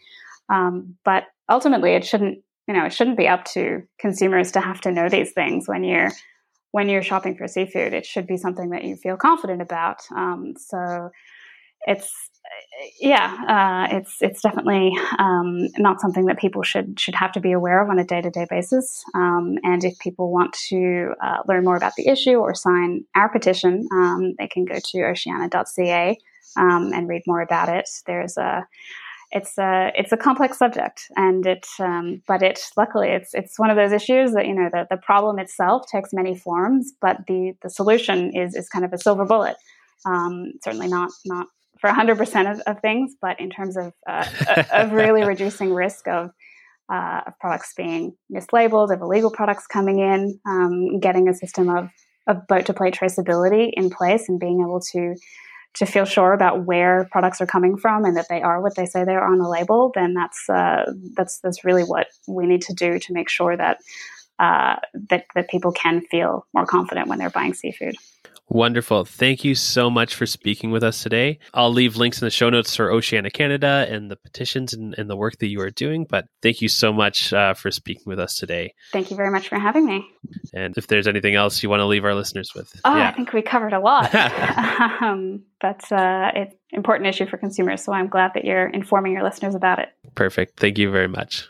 Um, 0.49 0.95
but 1.03 1.25
ultimately, 1.49 1.91
it 1.91 2.05
shouldn't 2.05 2.39
you 2.67 2.73
know 2.73 2.85
it 2.85 2.93
shouldn't 2.93 3.17
be 3.17 3.27
up 3.27 3.45
to 3.45 3.83
consumers 3.99 4.51
to 4.53 4.61
have 4.61 4.81
to 4.81 4.91
know 4.91 5.09
these 5.09 5.31
things 5.31 5.67
when 5.67 5.83
you're 5.83 6.11
when 6.71 6.89
you're 6.89 7.03
shopping 7.03 7.37
for 7.37 7.47
seafood. 7.47 7.93
It 7.93 8.05
should 8.05 8.27
be 8.27 8.37
something 8.37 8.71
that 8.71 8.83
you 8.83 8.97
feel 8.97 9.15
confident 9.15 9.61
about. 9.61 10.01
Um, 10.13 10.55
so 10.57 11.09
it's 11.87 12.11
yeah, 12.99 13.87
uh, 13.91 13.95
it's 13.97 14.17
it's 14.21 14.41
definitely 14.41 14.91
um, 15.19 15.67
not 15.77 16.01
something 16.01 16.25
that 16.25 16.37
people 16.37 16.63
should 16.63 16.99
should 16.99 17.15
have 17.15 17.31
to 17.33 17.39
be 17.39 17.51
aware 17.51 17.81
of 17.81 17.89
on 17.89 17.99
a 17.99 18.03
day 18.03 18.21
to 18.21 18.29
day 18.29 18.45
basis. 18.49 19.03
Um, 19.13 19.57
and 19.63 19.83
if 19.83 19.97
people 19.99 20.31
want 20.31 20.53
to 20.69 21.13
uh, 21.21 21.43
learn 21.47 21.63
more 21.63 21.75
about 21.75 21.93
the 21.95 22.07
issue 22.07 22.35
or 22.35 22.53
sign 22.53 23.05
our 23.15 23.29
petition, 23.29 23.87
um, 23.91 24.35
they 24.37 24.47
can 24.47 24.65
go 24.65 24.75
to 24.83 25.03
oceana.ca 25.03 26.17
um, 26.57 26.91
and 26.93 27.07
read 27.07 27.23
more 27.25 27.41
about 27.41 27.69
it. 27.69 27.89
There's 28.05 28.37
a 28.37 28.67
it's 29.35 29.57
a 29.57 29.91
it's 29.95 30.11
a 30.11 30.17
complex 30.17 30.57
subject, 30.57 31.07
and 31.15 31.45
it 31.45 31.67
um, 31.79 32.21
but 32.27 32.41
it 32.41 32.59
luckily 32.77 33.09
it's 33.09 33.33
it's 33.33 33.59
one 33.59 33.69
of 33.69 33.75
those 33.75 33.91
issues 33.91 34.31
that 34.33 34.47
you 34.47 34.55
know 34.55 34.69
the 34.71 34.87
the 34.89 34.97
problem 34.97 35.37
itself 35.39 35.83
takes 35.91 36.13
many 36.13 36.35
forms, 36.35 36.93
but 37.01 37.17
the 37.27 37.53
the 37.61 37.69
solution 37.69 38.35
is 38.35 38.55
is 38.55 38.69
kind 38.69 38.85
of 38.85 38.93
a 38.93 38.97
silver 38.97 39.25
bullet. 39.25 39.57
Um, 40.05 40.53
certainly 40.63 40.87
not 40.87 41.11
not 41.25 41.47
for 41.79 41.89
100% 41.89 42.51
of, 42.51 42.61
of 42.61 42.79
things, 42.79 43.15
but 43.21 43.39
in 43.39 43.49
terms 43.49 43.77
of, 43.77 43.93
uh, 44.07 44.25
of 44.71 44.91
really 44.91 45.23
reducing 45.27 45.73
risk 45.73 46.07
of, 46.07 46.31
uh, 46.91 47.21
of 47.27 47.33
products 47.39 47.73
being 47.75 48.15
mislabeled, 48.33 48.93
of 48.93 49.01
illegal 49.01 49.31
products 49.31 49.67
coming 49.67 49.99
in, 49.99 50.39
um, 50.47 50.99
getting 50.99 51.27
a 51.27 51.33
system 51.33 51.69
of, 51.69 51.89
of 52.27 52.47
boat 52.47 52.65
to 52.65 52.73
plate 52.73 52.95
traceability 52.95 53.71
in 53.73 53.89
place 53.89 54.29
and 54.29 54.39
being 54.39 54.61
able 54.61 54.79
to 54.79 55.15
to 55.75 55.85
feel 55.85 56.05
sure 56.05 56.33
about 56.33 56.65
where 56.65 57.07
products 57.11 57.41
are 57.41 57.45
coming 57.45 57.77
from 57.77 58.05
and 58.05 58.15
that 58.15 58.27
they 58.29 58.41
are 58.41 58.61
what 58.61 58.75
they 58.75 58.85
say 58.85 59.03
they 59.03 59.15
are 59.15 59.29
on 59.29 59.39
the 59.39 59.47
label, 59.47 59.91
then 59.93 60.13
that's 60.13 60.49
uh, 60.49 60.91
that's 61.15 61.39
that's 61.39 61.63
really 61.63 61.83
what 61.83 62.07
we 62.27 62.45
need 62.45 62.61
to 62.63 62.73
do 62.73 62.99
to 62.99 63.13
make 63.13 63.29
sure 63.29 63.55
that 63.57 63.79
uh, 64.39 64.77
that 65.09 65.25
that 65.35 65.49
people 65.49 65.71
can 65.71 66.01
feel 66.09 66.45
more 66.53 66.65
confident 66.65 67.07
when 67.07 67.19
they're 67.19 67.29
buying 67.29 67.53
seafood. 67.53 67.95
Wonderful. 68.47 69.05
Thank 69.05 69.43
you 69.43 69.55
so 69.55 69.89
much 69.89 70.13
for 70.13 70.27
speaking 70.27 70.69
with 70.69 70.83
us 70.83 71.01
today. 71.01 71.39
I'll 71.53 71.71
leave 71.73 71.97
links 71.97 72.21
in 72.21 72.25
the 72.27 72.31
show 72.31 72.49
notes 72.49 72.75
for 72.75 72.91
Oceana 72.91 73.31
Canada 73.31 73.87
and 73.89 74.09
the 74.11 74.15
petitions 74.15 74.71
and, 74.71 74.93
and 74.99 75.09
the 75.09 75.15
work 75.15 75.39
that 75.39 75.47
you 75.47 75.59
are 75.61 75.71
doing. 75.71 76.05
But 76.07 76.25
thank 76.43 76.61
you 76.61 76.69
so 76.69 76.93
much 76.93 77.33
uh, 77.33 77.55
for 77.55 77.71
speaking 77.71 78.03
with 78.05 78.19
us 78.19 78.35
today. 78.35 78.73
Thank 78.91 79.09
you 79.09 79.17
very 79.17 79.31
much 79.31 79.47
for 79.49 79.57
having 79.57 79.85
me. 79.85 80.07
And 80.53 80.77
if 80.77 80.85
there's 80.87 81.07
anything 81.07 81.33
else 81.33 81.63
you 81.63 81.69
want 81.69 81.79
to 81.79 81.85
leave 81.85 82.05
our 82.05 82.13
listeners 82.13 82.51
with, 82.55 82.71
Oh, 82.85 82.93
I 82.93 83.11
think 83.11 83.33
we 83.33 83.41
covered 83.41 83.73
a 83.73 83.79
lot. 83.79 84.13
um, 85.01 85.41
but 85.59 85.91
uh, 85.91 86.31
it's 86.35 86.53
an 86.71 86.77
important 86.77 87.07
issue 87.07 87.25
for 87.25 87.37
consumers, 87.37 87.83
so 87.83 87.93
I'm 87.93 88.07
glad 88.07 88.31
that 88.35 88.45
you're 88.45 88.67
informing 88.67 89.13
your 89.13 89.23
listeners 89.23 89.55
about 89.55 89.79
it. 89.79 89.89
perfect. 90.13 90.59
Thank 90.59 90.77
you 90.77 90.91
very 90.91 91.07
much. 91.07 91.49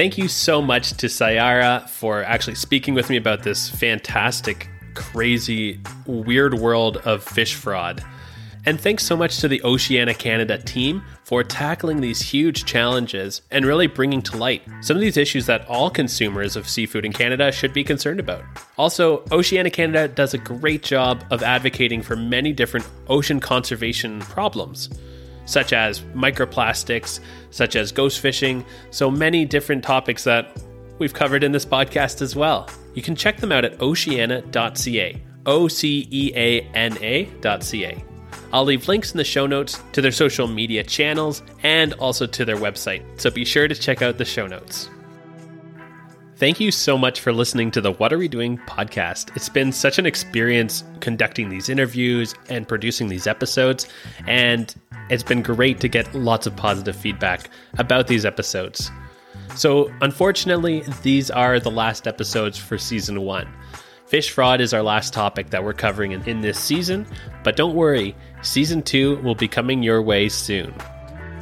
Thank 0.00 0.16
you 0.16 0.28
so 0.28 0.62
much 0.62 0.94
to 0.94 1.08
Sayara 1.08 1.86
for 1.86 2.24
actually 2.24 2.54
speaking 2.54 2.94
with 2.94 3.10
me 3.10 3.18
about 3.18 3.42
this 3.42 3.68
fantastic, 3.68 4.66
crazy, 4.94 5.78
weird 6.06 6.54
world 6.54 6.96
of 7.04 7.22
fish 7.22 7.54
fraud. 7.54 8.02
And 8.64 8.80
thanks 8.80 9.04
so 9.04 9.14
much 9.14 9.40
to 9.40 9.48
the 9.48 9.62
Oceana 9.62 10.14
Canada 10.14 10.56
team 10.56 11.02
for 11.24 11.44
tackling 11.44 12.00
these 12.00 12.22
huge 12.22 12.64
challenges 12.64 13.42
and 13.50 13.66
really 13.66 13.88
bringing 13.88 14.22
to 14.22 14.38
light 14.38 14.62
some 14.80 14.96
of 14.96 15.02
these 15.02 15.18
issues 15.18 15.44
that 15.44 15.68
all 15.68 15.90
consumers 15.90 16.56
of 16.56 16.66
seafood 16.66 17.04
in 17.04 17.12
Canada 17.12 17.52
should 17.52 17.74
be 17.74 17.84
concerned 17.84 18.20
about. 18.20 18.42
Also, 18.78 19.22
Oceana 19.30 19.68
Canada 19.68 20.08
does 20.08 20.32
a 20.32 20.38
great 20.38 20.82
job 20.82 21.22
of 21.30 21.42
advocating 21.42 22.00
for 22.00 22.16
many 22.16 22.54
different 22.54 22.88
ocean 23.08 23.38
conservation 23.38 24.20
problems 24.20 24.88
such 25.50 25.72
as 25.72 26.00
microplastics, 26.14 27.20
such 27.50 27.74
as 27.74 27.90
ghost 27.90 28.20
fishing, 28.20 28.64
so 28.90 29.10
many 29.10 29.44
different 29.44 29.82
topics 29.82 30.22
that 30.24 30.56
we've 30.98 31.12
covered 31.12 31.42
in 31.42 31.50
this 31.50 31.66
podcast 31.66 32.22
as 32.22 32.36
well. 32.36 32.68
You 32.94 33.02
can 33.02 33.16
check 33.16 33.38
them 33.38 33.50
out 33.50 33.64
at 33.64 33.80
oceana.ca, 33.82 35.22
O 35.46 35.68
C 35.68 36.06
E 36.10 36.32
A 36.36 36.60
N 36.74 36.96
A.ca. 37.02 38.04
I'll 38.52 38.64
leave 38.64 38.88
links 38.88 39.12
in 39.12 39.18
the 39.18 39.24
show 39.24 39.46
notes 39.46 39.80
to 39.92 40.00
their 40.00 40.12
social 40.12 40.46
media 40.46 40.82
channels 40.82 41.42
and 41.62 41.92
also 41.94 42.26
to 42.26 42.44
their 42.44 42.56
website, 42.56 43.02
so 43.20 43.30
be 43.30 43.44
sure 43.44 43.68
to 43.68 43.74
check 43.74 44.02
out 44.02 44.18
the 44.18 44.24
show 44.24 44.46
notes. 44.46 44.88
Thank 46.36 46.58
you 46.58 46.70
so 46.70 46.96
much 46.96 47.20
for 47.20 47.34
listening 47.34 47.70
to 47.72 47.82
the 47.82 47.92
What 47.92 48.14
Are 48.14 48.18
We 48.18 48.26
Doing 48.26 48.56
podcast. 48.66 49.36
It's 49.36 49.50
been 49.50 49.72
such 49.72 49.98
an 49.98 50.06
experience 50.06 50.84
conducting 51.00 51.50
these 51.50 51.68
interviews 51.68 52.34
and 52.48 52.66
producing 52.66 53.08
these 53.08 53.26
episodes, 53.26 53.86
and 54.26 54.74
it's 55.10 55.22
been 55.22 55.42
great 55.42 55.80
to 55.80 55.88
get 55.88 56.14
lots 56.14 56.46
of 56.46 56.56
positive 56.56 56.96
feedback 56.96 57.50
about 57.78 58.06
these 58.06 58.24
episodes. 58.24 58.90
So, 59.56 59.92
unfortunately, 60.00 60.84
these 61.02 61.30
are 61.30 61.58
the 61.58 61.70
last 61.70 62.06
episodes 62.06 62.56
for 62.56 62.78
season 62.78 63.22
one. 63.22 63.48
Fish 64.06 64.30
fraud 64.30 64.60
is 64.60 64.72
our 64.72 64.82
last 64.82 65.12
topic 65.12 65.50
that 65.50 65.62
we're 65.62 65.72
covering 65.72 66.12
in, 66.12 66.22
in 66.28 66.40
this 66.40 66.58
season, 66.58 67.06
but 67.44 67.56
don't 67.56 67.74
worry, 67.74 68.14
season 68.42 68.82
two 68.82 69.16
will 69.18 69.34
be 69.34 69.48
coming 69.48 69.82
your 69.82 70.02
way 70.02 70.28
soon. 70.28 70.74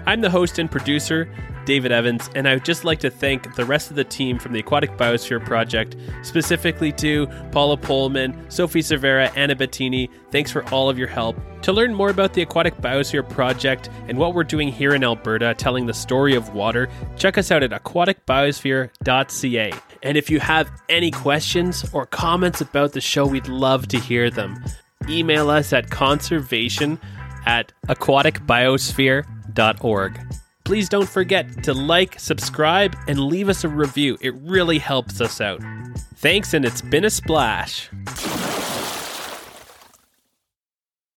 I'm 0.07 0.23
the 0.23 0.31
host 0.31 0.59
and 0.59 0.71
producer, 0.71 1.29
David 1.69 1.93
Evans, 1.93 2.29
and 2.35 2.49
I 2.49 2.55
would 2.55 2.65
just 2.65 2.85
like 2.85 2.99
to 3.01 3.11
thank 3.11 3.55
the 3.55 3.67
rest 3.67 3.91
of 3.91 3.97
the 3.97 4.03
team 4.03 4.39
from 4.39 4.55
the 4.55 4.61
Aquatic 4.61 4.97
Biosphere 4.97 5.45
Project, 5.45 5.97
specifically 6.23 6.91
to 6.93 7.27
Paula 7.53 7.77
Pullman, 7.77 8.51
Sophie 8.51 8.81
Cervera, 8.81 9.31
Anna 9.37 9.55
Bettini. 9.55 10.09
Thanks 10.31 10.51
for 10.51 10.67
all 10.71 10.89
of 10.89 10.97
your 10.97 11.09
help. 11.09 11.37
To 11.61 11.75
learn 11.75 11.93
more 11.93 12.09
about 12.09 12.33
the 12.33 12.41
Aquatic 12.41 12.79
Biosphere 12.79 13.29
Project 13.29 13.91
and 14.09 14.17
what 14.17 14.33
we're 14.33 14.45
doing 14.45 14.69
here 14.69 14.95
in 14.95 15.05
Alberta, 15.05 15.55
telling 15.59 15.85
the 15.85 15.93
story 15.93 16.35
of 16.35 16.55
water, 16.55 16.89
check 17.19 17.37
us 17.37 17.51
out 17.51 17.63
at 17.63 17.73
aquaticbiosphere.ca. 17.73 19.73
And 20.03 20.17
if 20.17 20.31
you 20.31 20.41
have 20.41 20.71
any 20.89 21.11
questions 21.11 21.85
or 21.93 22.07
comments 22.07 22.63
about 22.63 22.93
the 22.93 23.03
show, 23.03 23.27
we'd 23.27 23.47
love 23.47 23.89
to 23.89 23.99
hear 23.99 24.31
them. 24.31 24.65
Email 25.07 25.51
us 25.51 25.75
at 25.75 25.91
conservation 25.91 26.99
at 27.45 27.75
aquaticbiosphere.org. 27.89 30.48
Please 30.69 30.91
don't 30.91 31.09
forget 31.09 31.63
to 31.65 31.73
like, 31.73 32.21
subscribe, 32.21 32.95
and 33.09 33.19
leave 33.19 33.49
us 33.49 33.65
a 33.65 33.71
review. 33.71 34.19
It 34.21 34.35
really 34.35 34.77
helps 34.77 35.19
us 35.19 35.41
out. 35.41 35.63
Thanks, 36.17 36.53
and 36.53 36.63
it's 36.63 36.83
been 36.83 37.07
a 37.07 37.11
splash. 37.11 37.89